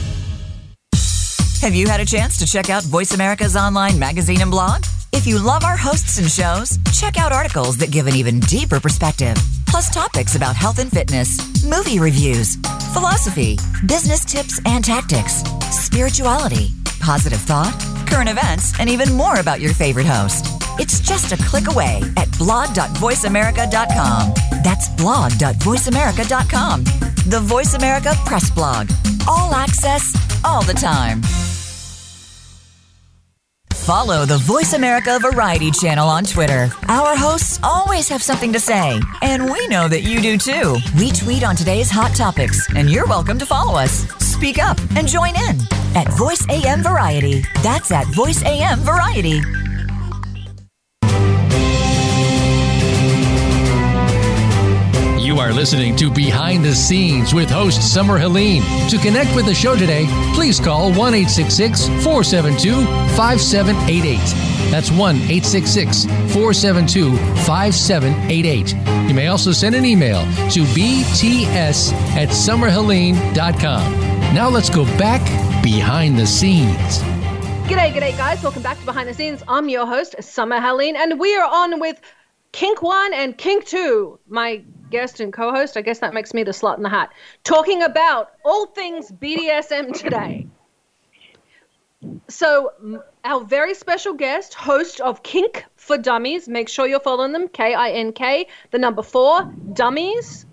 [1.61, 4.85] Have you had a chance to check out Voice America's online magazine and blog?
[5.13, 8.79] If you love our hosts and shows, check out articles that give an even deeper
[8.79, 12.55] perspective, plus topics about health and fitness, movie reviews,
[12.93, 16.69] philosophy, business tips and tactics, spirituality,
[17.01, 17.75] positive thought,
[18.13, 20.47] current events, and even more about your favorite host.
[20.79, 24.35] It's just a click away at blog.voiceamerica.com.
[24.63, 26.85] That's blog.voiceamerica.com.
[27.27, 28.91] The Voice America Press Blog.
[29.27, 30.13] All access,
[30.45, 31.23] all the time.
[33.73, 36.71] Follow the Voice America Variety channel on Twitter.
[36.89, 40.77] Our hosts always have something to say, and we know that you do too.
[40.99, 44.22] We tweet on today's hot topics, and you're welcome to follow us.
[44.43, 45.57] Speak up and join in
[45.95, 47.45] at Voice AM Variety.
[47.63, 49.41] That's at Voice AM Variety.
[55.25, 58.65] You are listening to Behind the Scenes with host Summer Helene.
[58.89, 64.19] To connect with the show today, please call 1 472 5788.
[64.73, 68.75] That's 1 472 5788.
[69.09, 74.12] You may also send an email to bts at summerhelene.com.
[74.33, 75.21] Now let's go back
[75.63, 77.01] behind the scenes.
[77.69, 78.43] G'day, g'day, guys.
[78.43, 79.43] Welcome back to Behind the Scenes.
[79.47, 82.01] I'm your host, Summer Helene, and we are on with
[82.53, 84.19] Kink 1 and Kink 2.
[84.29, 87.13] My guest and co host, I guess that makes me the slut in the hat,
[87.45, 90.47] talking about all things BDSM today.
[92.29, 97.49] So, our very special guest, host of Kink for Dummies, make sure you're following them
[97.49, 100.47] K I N K, the number four, Dummies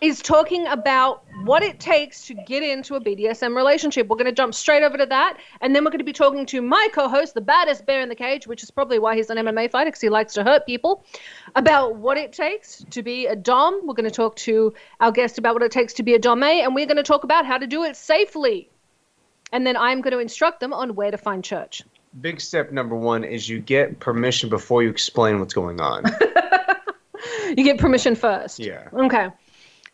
[0.00, 4.08] is talking about what it takes to get into a BDSM relationship.
[4.08, 5.38] We're going to jump straight over to that.
[5.60, 8.08] And then we're going to be talking to my co host, the baddest bear in
[8.08, 10.64] the cage, which is probably why he's an MMA fighter because he likes to hurt
[10.64, 11.04] people,
[11.54, 13.86] about what it takes to be a Dom.
[13.86, 16.42] We're going to talk to our guest about what it takes to be a Dom
[16.42, 18.70] and we're going to talk about how to do it safely.
[19.52, 21.82] And then I'm going to instruct them on where to find church.
[22.20, 26.04] Big step number one is you get permission before you explain what's going on.
[27.56, 28.58] you get permission first.
[28.58, 28.88] Yeah.
[28.92, 29.28] Okay.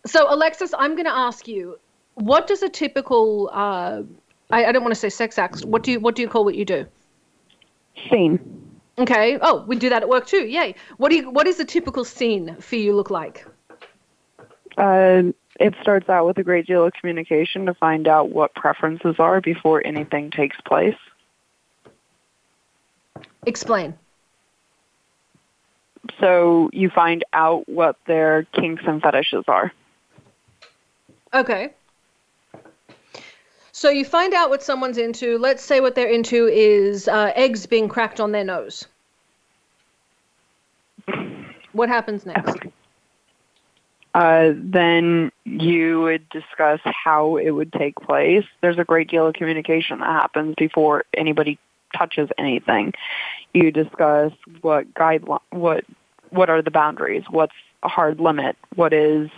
[0.07, 1.79] So, Alexis, I'm going to ask you,
[2.15, 4.03] what does a typical uh,
[4.51, 5.65] I, I, don't want to say sex act.
[5.65, 6.87] What do you what do you call what you do?
[8.11, 8.39] Scene.
[8.99, 9.39] Okay.
[9.41, 10.47] Oh, we do that at work too.
[10.47, 10.75] Yay.
[10.99, 13.47] What do you what is a typical scene for you look like?
[14.77, 19.17] Uh, it starts out with a great deal of communication to find out what preferences
[19.19, 20.97] are before anything takes place.
[23.47, 23.95] Explain.
[26.21, 29.73] So you find out what their kinks and fetishes are.
[31.35, 31.71] Okay.
[33.73, 35.39] So you find out what someone's into.
[35.39, 38.87] Let's say what they're into is uh, eggs being cracked on their nose.
[41.73, 42.57] What happens next?
[44.15, 48.47] Uh, then you would discuss how it would take place.
[48.63, 51.59] There's a great deal of communication that happens before anybody
[51.95, 52.95] touches anything.
[53.53, 55.85] You discuss what guideline, what
[56.31, 57.53] what are the boundaries, what's
[57.83, 59.29] a hard limit, what is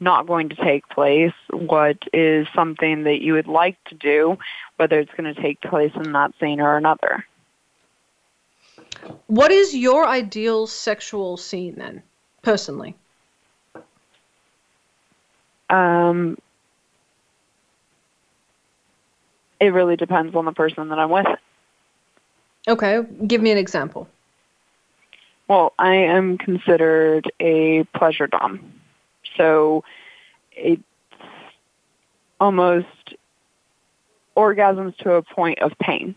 [0.00, 4.38] not going to take place, what is something that you would like to do,
[4.76, 7.24] whether it's going to take place in that scene or another.
[9.26, 12.02] What is your ideal sexual scene then,
[12.42, 12.96] personally?
[15.68, 16.36] Um,
[19.60, 21.26] it really depends on the person that I'm with.
[22.66, 24.08] Okay, give me an example.
[25.48, 28.79] Well, I am considered a pleasure dom.
[29.36, 29.84] So
[30.52, 30.82] it's
[32.40, 32.86] almost
[34.36, 36.14] orgasms to a point of pain.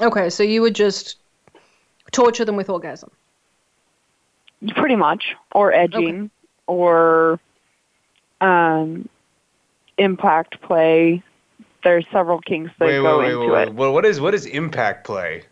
[0.00, 1.16] Okay, so you would just
[2.12, 3.10] torture them with orgasm.
[4.74, 5.34] Pretty much.
[5.52, 6.30] Or edging
[6.66, 7.40] or
[8.40, 9.08] um,
[9.98, 11.22] impact play.
[11.84, 13.74] There's several kinks that Wait, go wait, wait, into wait, it.
[13.74, 15.44] Well, what is what is impact play?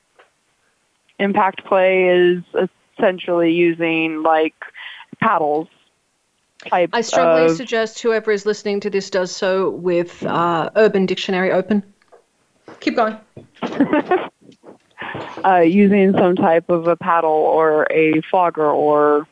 [1.18, 2.43] Impact play is
[2.99, 4.55] essentially using like
[5.20, 5.68] paddles
[6.68, 11.06] type I strongly of suggest whoever is listening to this does so with uh, Urban
[11.06, 11.82] Dictionary open.
[12.80, 13.18] Keep going.
[15.44, 19.26] uh, using some type of a paddle or a flogger or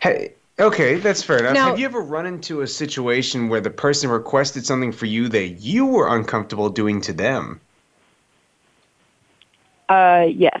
[0.00, 1.54] Hey, okay, that's fair enough.
[1.54, 5.28] Now- Have you ever run into a situation where the person requested something for you
[5.28, 7.60] that you were uncomfortable doing to them?
[9.88, 10.60] uh, yes.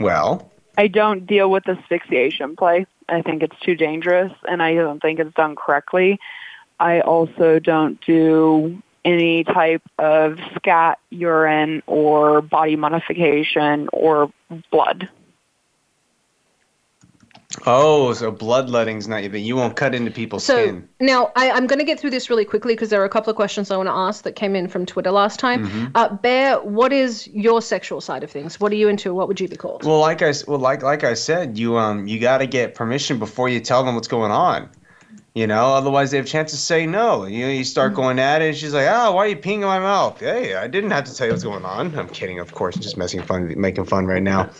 [0.00, 2.86] Well, I don't deal with asphyxiation play.
[3.08, 6.18] I think it's too dangerous and I don't think it's done correctly.
[6.80, 14.32] I also don't do any type of scat, urine, or body modification or
[14.70, 15.08] blood.
[17.66, 19.44] Oh, so bloodletting's not your thing.
[19.44, 20.88] You won't cut into people's So skin.
[21.00, 23.30] now I, I'm going to get through this really quickly because there are a couple
[23.30, 25.66] of questions I want to ask that came in from Twitter last time.
[25.68, 25.90] Mhm.
[25.94, 28.58] Uh, Bear, what is your sexual side of things?
[28.60, 29.14] What are you into?
[29.14, 29.84] What would you be called?
[29.84, 33.18] Well, like I well, like like I said, you um you got to get permission
[33.18, 34.68] before you tell them what's going on.
[35.34, 37.24] You know, otherwise they have a chance to say no.
[37.24, 37.96] You know, you start hmm.
[37.96, 40.54] going at it, and she's like, "Oh, why are you peeing in my mouth?" Hey,
[40.54, 41.98] I didn't have to tell you what's going on.
[41.98, 44.50] I'm kidding, of course, just messing fun, making fun right now.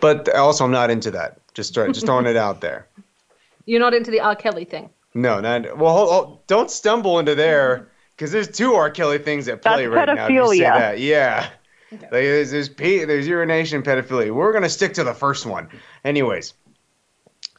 [0.00, 1.38] But also, I'm not into that.
[1.54, 2.86] Just throw, just throwing it out there.
[3.66, 4.36] You're not into the R.
[4.36, 4.90] Kelly thing.
[5.14, 5.92] No, not well.
[5.92, 7.84] Hold, hold, don't stumble into there mm-hmm.
[8.16, 8.90] because there's two R.
[8.90, 10.26] Kelly things at play That's right now.
[10.26, 10.78] if you say pedophilia.
[10.78, 11.00] that.
[11.00, 11.50] Yeah.
[11.90, 14.32] Like, there's there's, pe- there's urination and pedophilia.
[14.32, 15.68] We're gonna stick to the first one.
[16.04, 16.54] Anyways,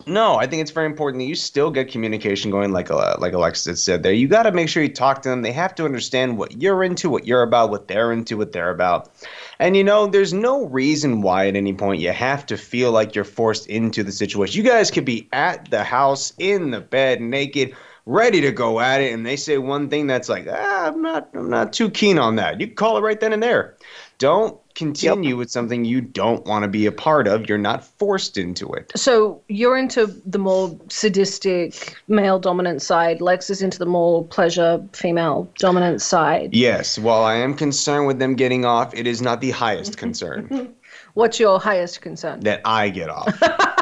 [0.05, 3.33] no, I think it's very important that you still get communication going, like uh, like
[3.33, 4.13] Alexis said there.
[4.13, 5.41] You got to make sure you talk to them.
[5.41, 8.69] They have to understand what you're into, what you're about, what they're into, what they're
[8.69, 9.11] about.
[9.59, 13.15] And you know, there's no reason why at any point you have to feel like
[13.15, 14.63] you're forced into the situation.
[14.63, 17.75] You guys could be at the house, in the bed, naked,
[18.05, 21.29] ready to go at it, and they say one thing that's like, ah, I'm not,
[21.33, 22.59] I'm not too keen on that.
[22.59, 23.75] You call it right then and there.
[24.17, 27.47] Don't continue with something you don't want to be a part of.
[27.47, 28.91] You're not forced into it.
[28.95, 33.21] So you're into the more sadistic male dominant side.
[33.21, 36.53] Lex is into the more pleasure female dominant side.
[36.53, 40.73] Yes, while I am concerned with them getting off, it is not the highest concern
[41.13, 42.39] What's your highest concern?
[42.41, 43.33] that I get off.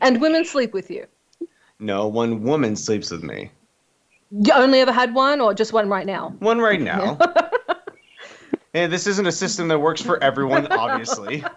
[0.00, 1.06] And women sleep with you.
[1.78, 3.50] No, one woman sleeps with me.
[4.30, 6.34] You only ever had one, or just one right now?
[6.38, 7.18] One right now.
[8.74, 11.44] and this isn't a system that works for everyone, obviously.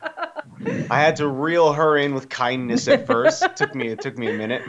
[0.90, 3.44] I had to reel her in with kindness at first.
[3.44, 4.62] It took me it took me a minute.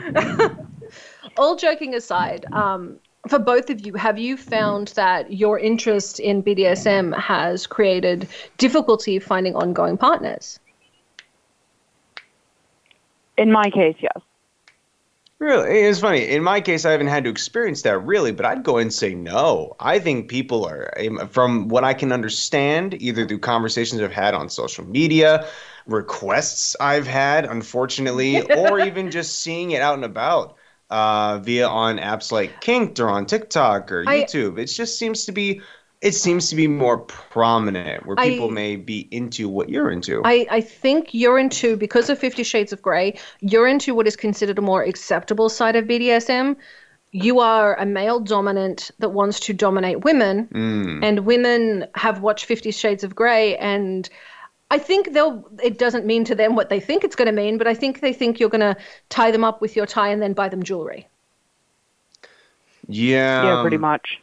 [1.37, 6.41] All joking aside, um, for both of you, have you found that your interest in
[6.41, 8.27] BDSM has created
[8.57, 10.59] difficulty finding ongoing partners?
[13.37, 14.21] In my case, yes.
[15.39, 16.27] Really, it's funny.
[16.27, 19.15] In my case, I haven't had to experience that really, but I'd go and say
[19.15, 19.73] no.
[19.79, 24.33] I think people are, um, from what I can understand, either through conversations I've had
[24.33, 25.47] on social media,
[25.87, 30.57] requests I've had, unfortunately, or even just seeing it out and about
[30.89, 34.57] uh, via on apps like Kinked or on TikTok or I- YouTube.
[34.59, 35.61] it just seems to be,
[36.01, 40.21] it seems to be more prominent where I- people may be into what you're into.
[40.23, 44.15] I, I think you're into, because of Fifty Shades of Grey, you're into what is
[44.15, 46.55] considered a more acceptable side of BDSM.
[47.11, 51.03] You are a male dominant that wants to dominate women, Mm.
[51.03, 54.07] and women have watched Fifty Shades of Grey, and
[54.71, 55.43] I think they'll.
[55.61, 57.99] It doesn't mean to them what they think it's going to mean, but I think
[58.01, 58.77] they think you're going to
[59.09, 61.07] tie them up with your tie and then buy them jewelry.
[62.87, 63.43] Yeah.
[63.43, 64.19] yeah, pretty much.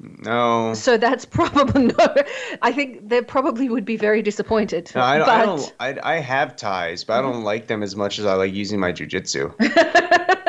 [0.00, 0.74] No.
[0.74, 2.14] So that's probably no.
[2.62, 4.90] I think they probably would be very disappointed.
[4.94, 5.74] No, I, but I don't.
[5.80, 8.78] I, I have ties, but I don't like them as much as I like using
[8.80, 9.54] my jujitsu.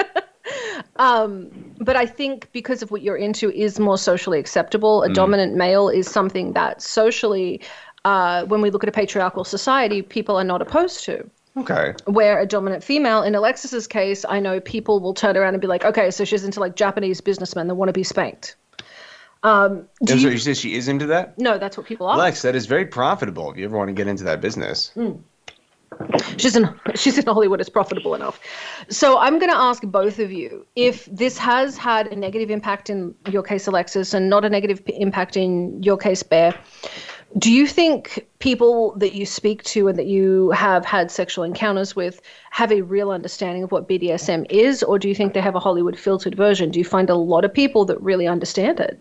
[0.96, 5.04] Um, but I think because of what you're into is more socially acceptable.
[5.04, 5.14] A Mm.
[5.14, 7.62] dominant male is something that socially,
[8.04, 11.30] uh, when we look at a patriarchal society, people are not opposed to.
[11.56, 11.94] Okay.
[12.06, 15.68] Where a dominant female, in Alexis's case, I know people will turn around and be
[15.68, 18.58] like, okay, so she's into like Japanese businessmen that want to be spanked.
[19.44, 21.38] Um, so you, you say she is into that?
[21.40, 22.18] no, that's what people are.
[22.18, 24.92] Lex, that is very profitable if you ever want to get into that business.
[26.38, 27.60] She's in she's in Hollywood.
[27.60, 28.40] It's profitable enough.
[28.90, 32.90] So I'm going to ask both of you if this has had a negative impact
[32.90, 36.54] in your case, Alexis, and not a negative p- impact in your case, Bear.
[37.38, 41.96] Do you think people that you speak to and that you have had sexual encounters
[41.96, 42.22] with
[42.52, 45.60] have a real understanding of what BDSM is, or do you think they have a
[45.60, 46.72] Hollywood filtered version?
[46.72, 49.00] Do you find a lot of people that really understand it?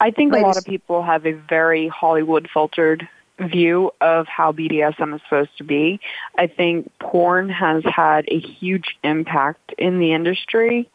[0.00, 3.06] I think a lot of people have a very Hollywood filtered
[3.38, 6.00] view of how BDSM is supposed to be.
[6.36, 10.88] I think porn has had a huge impact in the industry.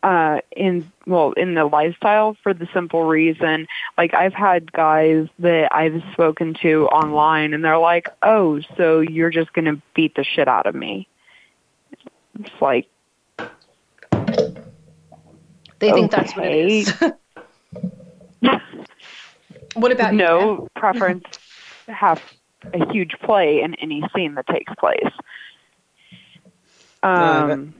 [0.00, 3.66] Uh, in well, in the lifestyle for the simple reason,
[3.96, 9.30] like I've had guys that I've spoken to online, and they're like, "Oh, so you're
[9.30, 11.08] just gonna beat the shit out of me?"
[12.38, 12.86] It's like,
[15.80, 16.94] They think that's what it is.
[19.74, 21.24] what about you, no preference
[21.88, 22.22] have
[22.74, 25.12] a huge play in any scene that takes place.
[27.02, 27.74] Uh, that- Um,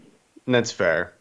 [0.46, 1.12] that's fair.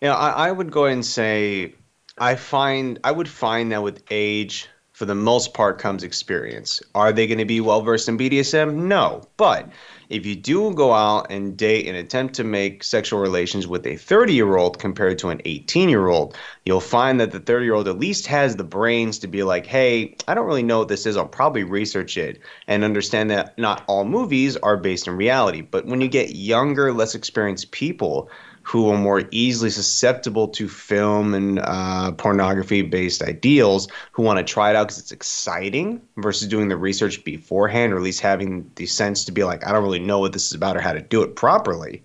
[0.00, 1.74] Yeah, I, I would go and say
[2.18, 6.80] I find I would find that with age, for the most part, comes experience.
[6.94, 8.74] Are they going to be well versed in BDSM?
[8.74, 9.24] No.
[9.36, 9.68] But
[10.08, 13.96] if you do go out and date and attempt to make sexual relations with a
[13.96, 17.74] 30 year old compared to an 18 year old, you'll find that the 30 year
[17.74, 20.88] old at least has the brains to be like, hey, I don't really know what
[20.88, 21.16] this is.
[21.16, 25.60] I'll probably research it and understand that not all movies are based in reality.
[25.60, 28.30] But when you get younger, less experienced people,
[28.64, 34.44] who are more easily susceptible to film and uh, pornography based ideals who want to
[34.44, 38.70] try it out because it's exciting versus doing the research beforehand or at least having
[38.74, 40.92] the sense to be like i don't really know what this is about or how
[40.92, 42.02] to do it properly.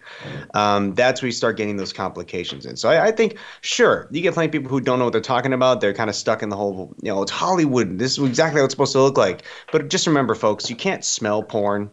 [0.53, 2.76] Um, that's where you start getting those complications in.
[2.76, 5.22] So I, I think sure you get plenty of people who don't know what they're
[5.22, 8.24] talking about they're kind of stuck in the whole you know it's hollywood this is
[8.24, 9.43] exactly how it's supposed to look like.
[9.72, 11.91] But just remember folks you can't smell porn.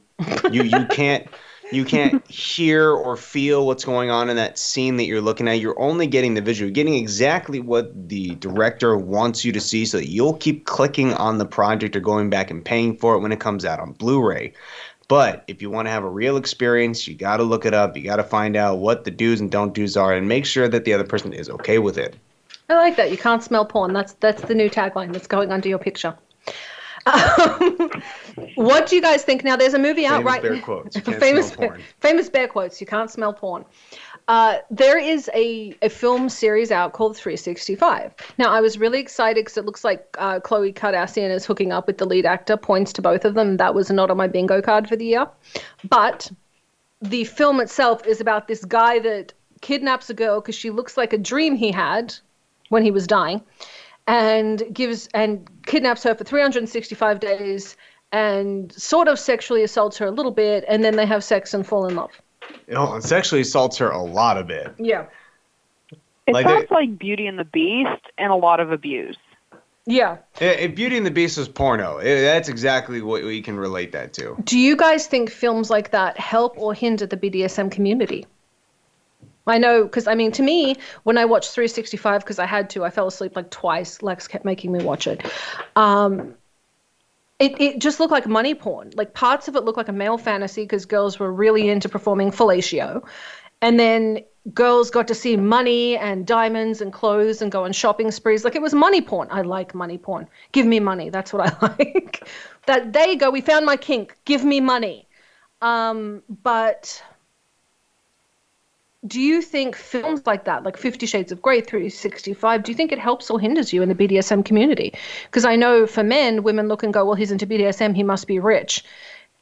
[0.50, 1.26] You you can't
[1.72, 5.60] you can't hear or feel what's going on in that scene that you're looking at.
[5.60, 9.84] You're only getting the visual, you're getting exactly what the director wants you to see
[9.84, 13.20] so that you'll keep clicking on the project or going back and paying for it
[13.20, 14.52] when it comes out on Blu ray.
[15.08, 17.96] But if you want to have a real experience, you got to look it up.
[17.96, 20.68] You got to find out what the do's and don't do's are and make sure
[20.68, 22.16] that the other person is okay with it.
[22.68, 23.12] I like that.
[23.12, 23.92] You can't smell porn.
[23.92, 26.16] That's that's the new tagline that's going under your picture.
[27.06, 28.02] Um,
[28.56, 29.44] what do you guys think?
[29.44, 30.96] Now, there's a movie out Famous right bear quotes.
[30.96, 31.82] You can't famous smell porn.
[32.00, 32.80] famous bear quotes.
[32.80, 33.64] You can't smell porn.
[34.28, 38.12] Uh, there is a, a film series out called 365.
[38.38, 41.86] Now, I was really excited because it looks like uh, Khloé Kardashian is hooking up
[41.86, 42.56] with the lead actor.
[42.56, 43.56] Points to both of them.
[43.56, 45.28] That was not on my bingo card for the year.
[45.88, 46.30] But
[47.00, 51.12] the film itself is about this guy that kidnaps a girl because she looks like
[51.12, 52.14] a dream he had
[52.68, 53.40] when he was dying
[54.06, 57.76] and gives and kidnaps her for 365 days
[58.12, 61.66] and sort of sexually assaults her a little bit and then they have sex and
[61.66, 64.74] fall in love oh, You know, sexually assaults her a lot of it.
[64.78, 65.06] yeah
[66.26, 69.16] it Like sounds they- like Beauty and the Beast and a lot of abuse.
[69.86, 74.12] yeah If Beauty and the Beast is porno, that's exactly what we can relate that
[74.14, 74.36] to.
[74.44, 78.24] do you guys think films like that help or hinder the bdsm community
[79.46, 82.84] I know, because I mean, to me, when I watched 365, because I had to,
[82.84, 84.02] I fell asleep like twice.
[84.02, 85.24] Lex kept making me watch it.
[85.76, 86.34] Um,
[87.38, 88.90] it, it just looked like money porn.
[88.96, 92.30] Like parts of it looked like a male fantasy because girls were really into performing
[92.30, 93.06] fellatio.
[93.62, 94.20] And then
[94.54, 98.44] girls got to see money and diamonds and clothes and go on shopping sprees.
[98.44, 99.28] Like it was money porn.
[99.30, 100.28] I like money porn.
[100.52, 101.10] Give me money.
[101.10, 102.26] That's what I like.
[102.66, 103.30] that there you go.
[103.30, 104.16] We found my kink.
[104.24, 105.06] Give me money.
[105.62, 107.02] Um, but
[109.06, 112.92] do you think films like that, like Fifty Shades of Grey, 365, do you think
[112.92, 114.94] it helps or hinders you in the BDSM community?
[115.24, 118.26] Because I know for men, women look and go, well, he's into BDSM, he must
[118.26, 118.84] be rich.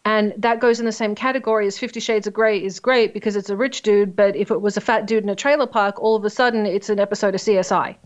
[0.05, 3.37] And that goes in the same category as Fifty Shades of Grey is great because
[3.37, 6.01] it's a rich dude, but if it was a fat dude in a trailer park,
[6.03, 7.97] all of a sudden it's an episode of CSI.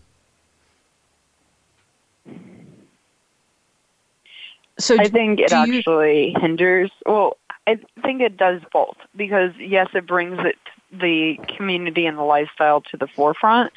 [4.77, 6.89] So I think it do you- actually hinders.
[7.05, 7.37] Well,
[7.67, 10.57] I think it does both because yes, it brings it
[10.91, 13.71] the community and the lifestyle to the forefront,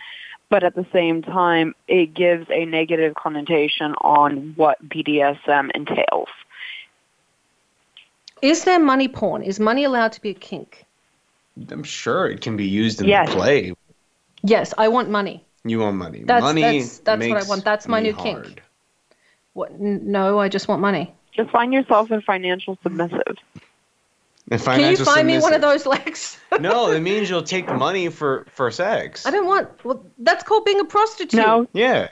[0.49, 6.29] but at the same time, it gives a negative connotation on what BDSM entails.
[8.43, 9.43] Is there money porn?
[9.43, 10.85] Is money allowed to be a kink?
[11.71, 13.29] I'm sure it can be used in Yes.
[13.29, 13.73] the play.
[14.43, 15.45] Yes, I want money.
[15.65, 16.23] You want money.
[16.25, 17.65] That's money that's that's what I want.
[17.65, 18.45] That's my new hard.
[18.45, 18.63] kink.
[19.53, 19.79] What?
[19.79, 21.15] No, I just want money.
[21.33, 23.37] Just find yourself a financial submissive.
[24.53, 26.37] And Can you financial find me one of those legs?
[26.61, 29.25] no, it means you'll take money for for sex.
[29.25, 29.83] I don't want.
[29.83, 31.41] Well, that's called being a prostitute.
[31.41, 31.67] No.
[31.73, 32.09] Yeah.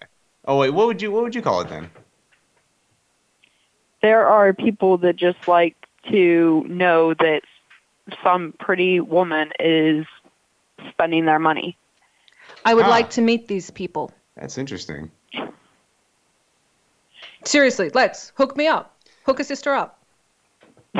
[0.46, 1.90] Oh wait, what would you what would you call it then?
[4.00, 5.76] There are people that just like
[6.10, 7.42] to know that
[8.24, 10.06] some pretty woman is
[10.88, 11.76] spending their money.
[12.64, 12.88] I would Ah.
[12.88, 14.12] like to meet these people.
[14.34, 15.10] That's interesting.
[17.44, 18.96] Seriously, let's hook me up.
[19.26, 19.98] Hook a sister up.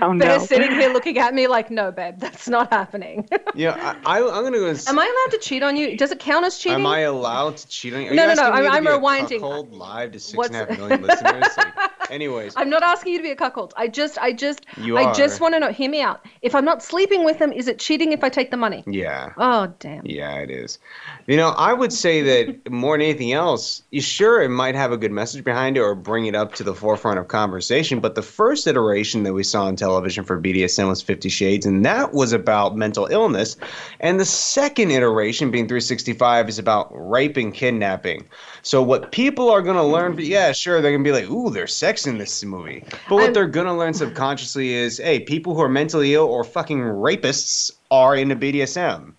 [0.00, 3.28] Oh They're sitting here looking at me like, no, babe, that's not happening.
[3.54, 4.68] Yeah, I, I I'm gonna go.
[4.68, 5.96] And, Am I allowed to cheat on you?
[5.96, 6.78] Does it count as cheating?
[6.80, 8.10] Am I allowed to cheat on you?
[8.10, 9.40] Are No, you no, no, me I'm- to I'm be a rewinding.
[9.40, 11.44] cuckold live to six What's- and a half million listeners.
[11.56, 13.74] Like, anyways, I'm not asking you to be a cuckold.
[13.76, 15.72] I just, I just, You I just want to know.
[15.72, 16.24] Hear me out.
[16.42, 18.84] If I'm not sleeping with them, is it cheating if I take the money?
[18.86, 19.32] yeah.
[19.38, 20.06] Oh, damn.
[20.06, 20.78] Yeah, it is.
[21.26, 24.92] You know, I would say that more than anything else, you sure it might have
[24.92, 27.98] a good message behind it or bring it up to the forefront of conversation.
[27.98, 31.84] But the first iteration that we saw on television for BDSM was Fifty Shades, and
[31.84, 33.56] that was about mental illness.
[34.00, 38.24] And the second iteration, being 365, is about rape and kidnapping.
[38.62, 42.06] So what people are gonna learn, yeah, sure, they're gonna be like, ooh, there's sex
[42.06, 42.84] in this movie.
[43.08, 46.44] But what I'm- they're gonna learn subconsciously is, hey, people who are mentally ill or
[46.44, 49.14] fucking rapists are into BDSM.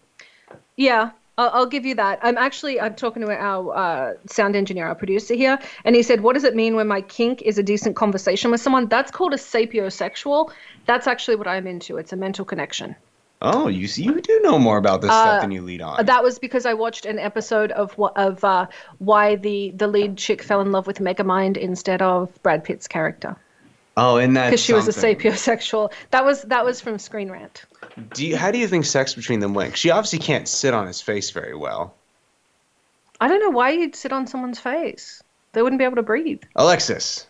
[0.77, 1.09] Yeah,
[1.39, 2.19] I'll, I'll give you that.
[2.21, 6.21] I'm actually I'm talking to our uh, sound engineer, our producer here, and he said,
[6.21, 9.33] "What does it mean when my kink is a decent conversation with someone?" That's called
[9.33, 10.51] a sapiosexual.
[10.85, 11.97] That's actually what I'm into.
[11.97, 12.95] It's a mental connection.
[13.41, 16.05] Oh, you see, you do know more about this Uh, stuff than you lead on.
[16.05, 18.67] That was because I watched an episode of of uh,
[18.97, 23.37] why the the lead chick fell in love with Megamind instead of Brad Pitt's character
[23.99, 25.91] oh, and that because she was a sapiosexual.
[26.11, 27.65] That was that was from Screen Rant.
[28.13, 29.77] Do you, how do you think sex between them went?
[29.77, 31.93] She obviously can't sit on his face very well.
[33.21, 35.21] I don't know why you'd sit on someone's face.
[35.51, 36.41] They wouldn't be able to breathe.
[36.55, 37.27] Alexis,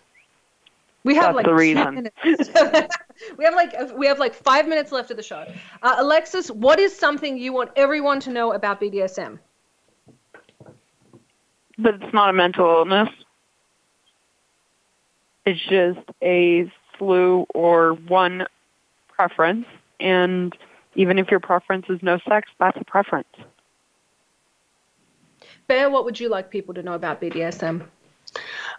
[1.04, 2.10] We have That's like the reason.
[3.38, 5.46] we have like we have like five minutes left of the show.
[5.82, 9.40] Uh, Alexis, what is something you want everyone to know about BDSM?
[11.78, 13.10] But it's not a mental illness.
[15.50, 18.46] It's just a slew or one
[19.08, 19.66] preference.
[20.00, 20.56] And
[20.94, 23.36] even if your preference is no sex, that's a preference.
[25.68, 27.88] Bear, what would you like people to know about BDSM?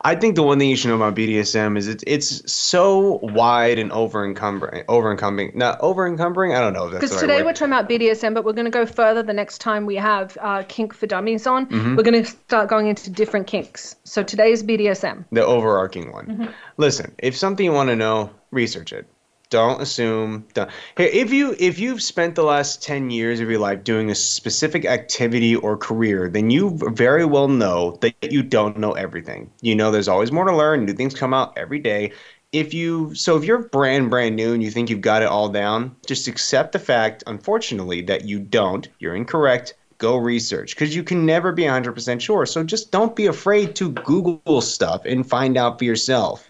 [0.03, 3.79] I think the one thing you should know about BDSM is it's it's so wide
[3.79, 6.55] and over encumbering, over encumbering, not over encumbering.
[6.55, 7.45] I don't know if that's Because right today word.
[7.47, 10.39] we're talking about BDSM, but we're going to go further the next time we have
[10.41, 11.67] uh, Kink for Dummies on.
[11.67, 11.97] Mhm.
[11.99, 13.97] We're going to start going into different kinks.
[14.05, 15.27] So today is BDSM.
[15.33, 16.27] the overarching one.
[16.27, 16.53] Mhm.
[16.79, 19.07] Listen, if something you want to know, research it.
[19.51, 20.47] Don't assume.
[20.55, 20.71] Don't.
[20.97, 24.15] Hey, if you if you've spent the last ten years of your life doing a
[24.15, 29.51] specific activity or career, then you very well know that you don't know everything.
[29.61, 30.85] You know, there's always more to learn.
[30.85, 32.13] New things come out every day.
[32.53, 35.49] If you so if you're brand brand new and you think you've got it all
[35.49, 38.89] down, just accept the fact, unfortunately, that you don't.
[39.01, 39.75] You're incorrect.
[39.99, 42.47] Go research because you can never be 100% sure.
[42.47, 46.50] So just don't be afraid to Google stuff and find out for yourself.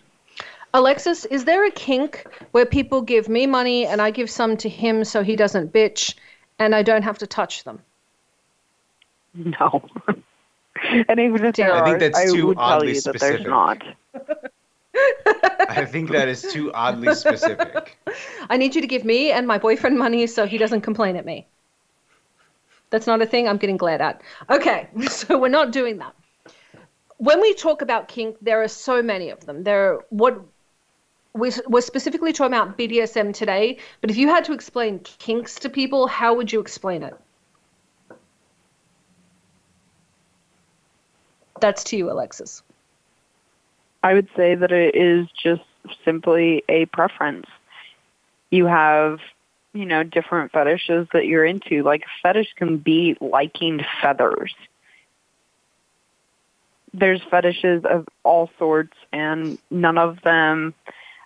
[0.73, 4.69] Alexis, is there a kink where people give me money and I give some to
[4.69, 6.15] him so he doesn't bitch
[6.59, 7.81] and I don't have to touch them?
[9.35, 9.83] No.
[11.09, 13.19] and even if there I think are, that's I too would tell oddly you that
[13.19, 13.47] there's specific.
[13.49, 13.83] not.
[15.69, 17.97] I think that is too oddly specific.
[18.49, 21.25] I need you to give me and my boyfriend money so he doesn't complain at
[21.25, 21.47] me.
[22.91, 24.21] That's not a thing I'm getting glared at.
[24.51, 26.15] Okay, so we're not doing that.
[27.19, 29.63] When we talk about kink, there are so many of them.
[29.63, 30.41] There are what
[31.35, 35.69] we- we're specifically talking about BDSM today, but if you had to explain kinks to
[35.69, 37.15] people, how would you explain it?
[41.61, 42.63] That's to you, Alexis.
[44.03, 45.63] I would say that it is just
[46.05, 47.47] simply a preference.
[48.51, 49.21] You have,
[49.75, 51.83] you know, different fetishes that you're into.
[51.83, 54.55] Like a fetish can be liking feathers.
[56.95, 60.75] There's fetishes of all sorts and none of them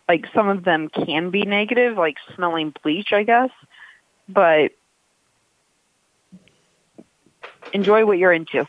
[0.09, 3.51] like some of them can be negative, like smelling bleach, I guess.
[4.29, 4.73] But
[7.73, 8.67] enjoy what you're into.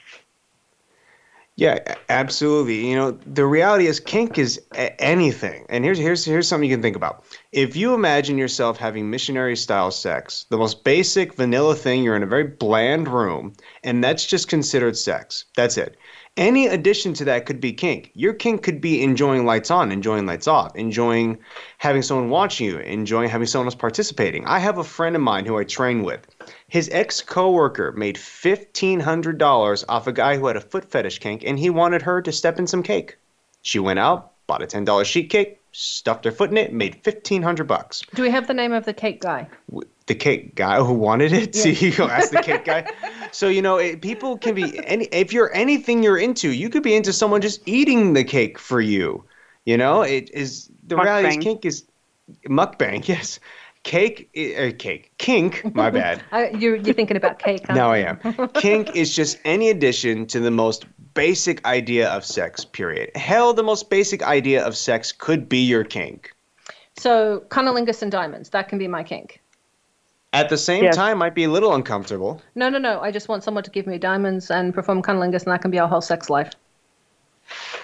[1.58, 2.90] Yeah, absolutely.
[2.90, 5.66] You know, the reality is kink is a- anything.
[5.70, 7.24] And here's here's here's something you can think about.
[7.54, 12.24] If you imagine yourself having missionary style sex, the most basic vanilla thing, you're in
[12.24, 13.54] a very bland room,
[13.86, 15.46] and that's just considered sex.
[15.56, 15.96] That's it.
[16.38, 18.12] Any addition to that could be kink.
[18.14, 21.38] Your kink could be enjoying lights on, enjoying lights off, enjoying
[21.78, 24.46] having someone watching you, enjoying having someone else participating.
[24.46, 26.28] I have a friend of mine who I train with.
[26.68, 31.20] His ex coworker made fifteen hundred dollars off a guy who had a foot fetish
[31.20, 33.18] kink, and he wanted her to step in some cake.
[33.62, 37.02] She went out, bought a ten dollar sheet cake, stuffed her foot in it, made
[37.02, 38.02] fifteen hundred bucks.
[38.14, 39.48] Do we have the name of the cake guy?
[40.08, 41.56] The cake guy who wanted it.
[41.56, 41.62] Yeah.
[41.64, 42.92] See, you go ask the cake guy.
[43.32, 45.06] So you know, it, people can be any.
[45.12, 48.80] If you're anything you're into, you could be into someone just eating the cake for
[48.80, 49.26] you.
[49.66, 51.84] You know, it is the reality is kink is
[52.48, 53.06] mukbang.
[53.10, 53.40] Yes,
[53.84, 55.64] cake, i- uh, cake, kink.
[55.76, 56.22] My bad.
[56.32, 57.74] Uh, you're, you're thinking about cake, huh?
[57.74, 58.20] Now I am.
[58.54, 63.12] Kink is just any addition to the most basic idea of sex, period.
[63.16, 66.32] Hell, the most basic idea of sex could be your kink.
[66.98, 69.42] So, cunnilingus and diamonds, that can be my kink.
[70.34, 70.96] At the same Yes.
[70.96, 72.42] time, might be a little uncomfortable.
[72.56, 73.00] No, no, no.
[73.00, 75.80] I just want someone to give me diamonds and perform cunnilingus, and that can be
[75.80, 76.52] our whole sex life.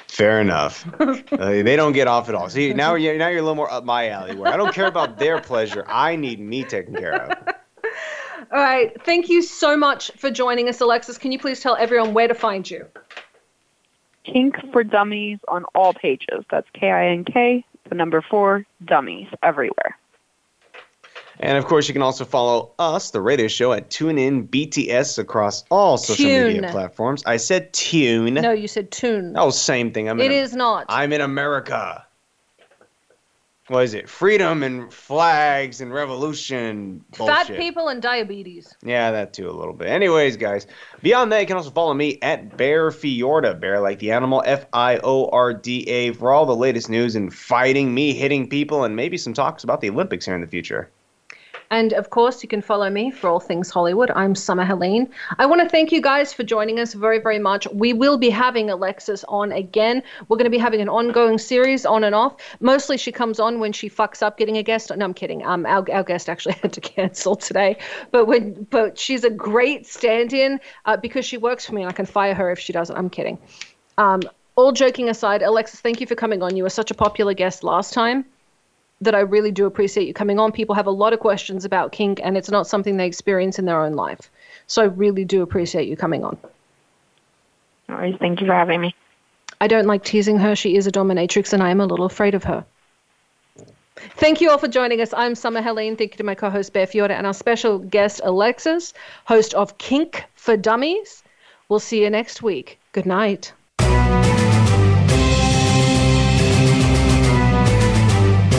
[0.07, 0.85] Fair enough.
[1.31, 2.49] Uh, they don't get off at all.
[2.49, 4.35] See, now you're now you're a little more up my alley.
[4.35, 5.83] Where I don't care about their pleasure.
[5.87, 7.31] I need me taken care of.
[8.51, 8.91] All right.
[9.05, 11.17] Thank you so much for joining us, Alexis.
[11.17, 12.85] Can you please tell everyone where to find you?
[14.23, 16.43] Kink for Dummies on all pages.
[16.51, 19.97] That's K I N K, the number four, Dummies, everywhere.
[21.39, 25.63] And of course, you can also follow us, the radio show, at TuneIn BTS across
[25.71, 27.23] all social media platforms.
[27.25, 28.35] I said tune.
[28.35, 29.33] No, you said tune.
[29.37, 30.09] Oh, same thing.
[30.09, 30.85] I'm It in is not.
[30.89, 32.05] I'm in America.
[33.71, 34.09] What is it?
[34.09, 37.05] Freedom and flags and revolution.
[37.13, 38.75] Fat people and diabetes.
[38.83, 39.87] Yeah, that too a little bit.
[39.87, 40.67] Anyways, guys,
[41.01, 44.65] beyond that, you can also follow me at Bear Fiorda, Bear like the animal, F
[44.73, 48.83] I O R D A, for all the latest news and fighting, me hitting people,
[48.83, 50.89] and maybe some talks about the Olympics here in the future.
[51.71, 54.11] And of course, you can follow me for all things Hollywood.
[54.11, 55.09] I'm Summer Helene.
[55.39, 57.65] I want to thank you guys for joining us very, very much.
[57.71, 60.03] We will be having Alexis on again.
[60.27, 62.35] We're going to be having an ongoing series on and off.
[62.59, 64.91] Mostly she comes on when she fucks up getting a guest.
[64.93, 65.45] No, I'm kidding.
[65.45, 67.77] Um, our, our guest actually had to cancel today.
[68.11, 71.93] But when, but she's a great stand-in uh, because she works for me, and I
[71.93, 72.97] can fire her if she doesn't.
[72.97, 73.37] I'm kidding.
[73.97, 74.23] Um,
[74.57, 76.57] all joking aside, Alexis, thank you for coming on.
[76.57, 78.25] You were such a popular guest last time
[79.01, 80.51] that I really do appreciate you coming on.
[80.51, 83.65] People have a lot of questions about kink, and it's not something they experience in
[83.65, 84.29] their own life.
[84.67, 86.37] So I really do appreciate you coming on.
[87.89, 88.95] All right, thank you for having me.
[89.59, 90.55] I don't like teasing her.
[90.55, 92.65] She is a dominatrix, and I am a little afraid of her.
[93.95, 95.13] Thank you all for joining us.
[95.13, 95.95] I'm Summer Helene.
[95.95, 98.93] Thank you to my co host, Bear Fiorda, and our special guest, Alexis,
[99.25, 101.23] host of Kink for Dummies.
[101.69, 102.79] We'll see you next week.
[102.93, 103.53] Good night.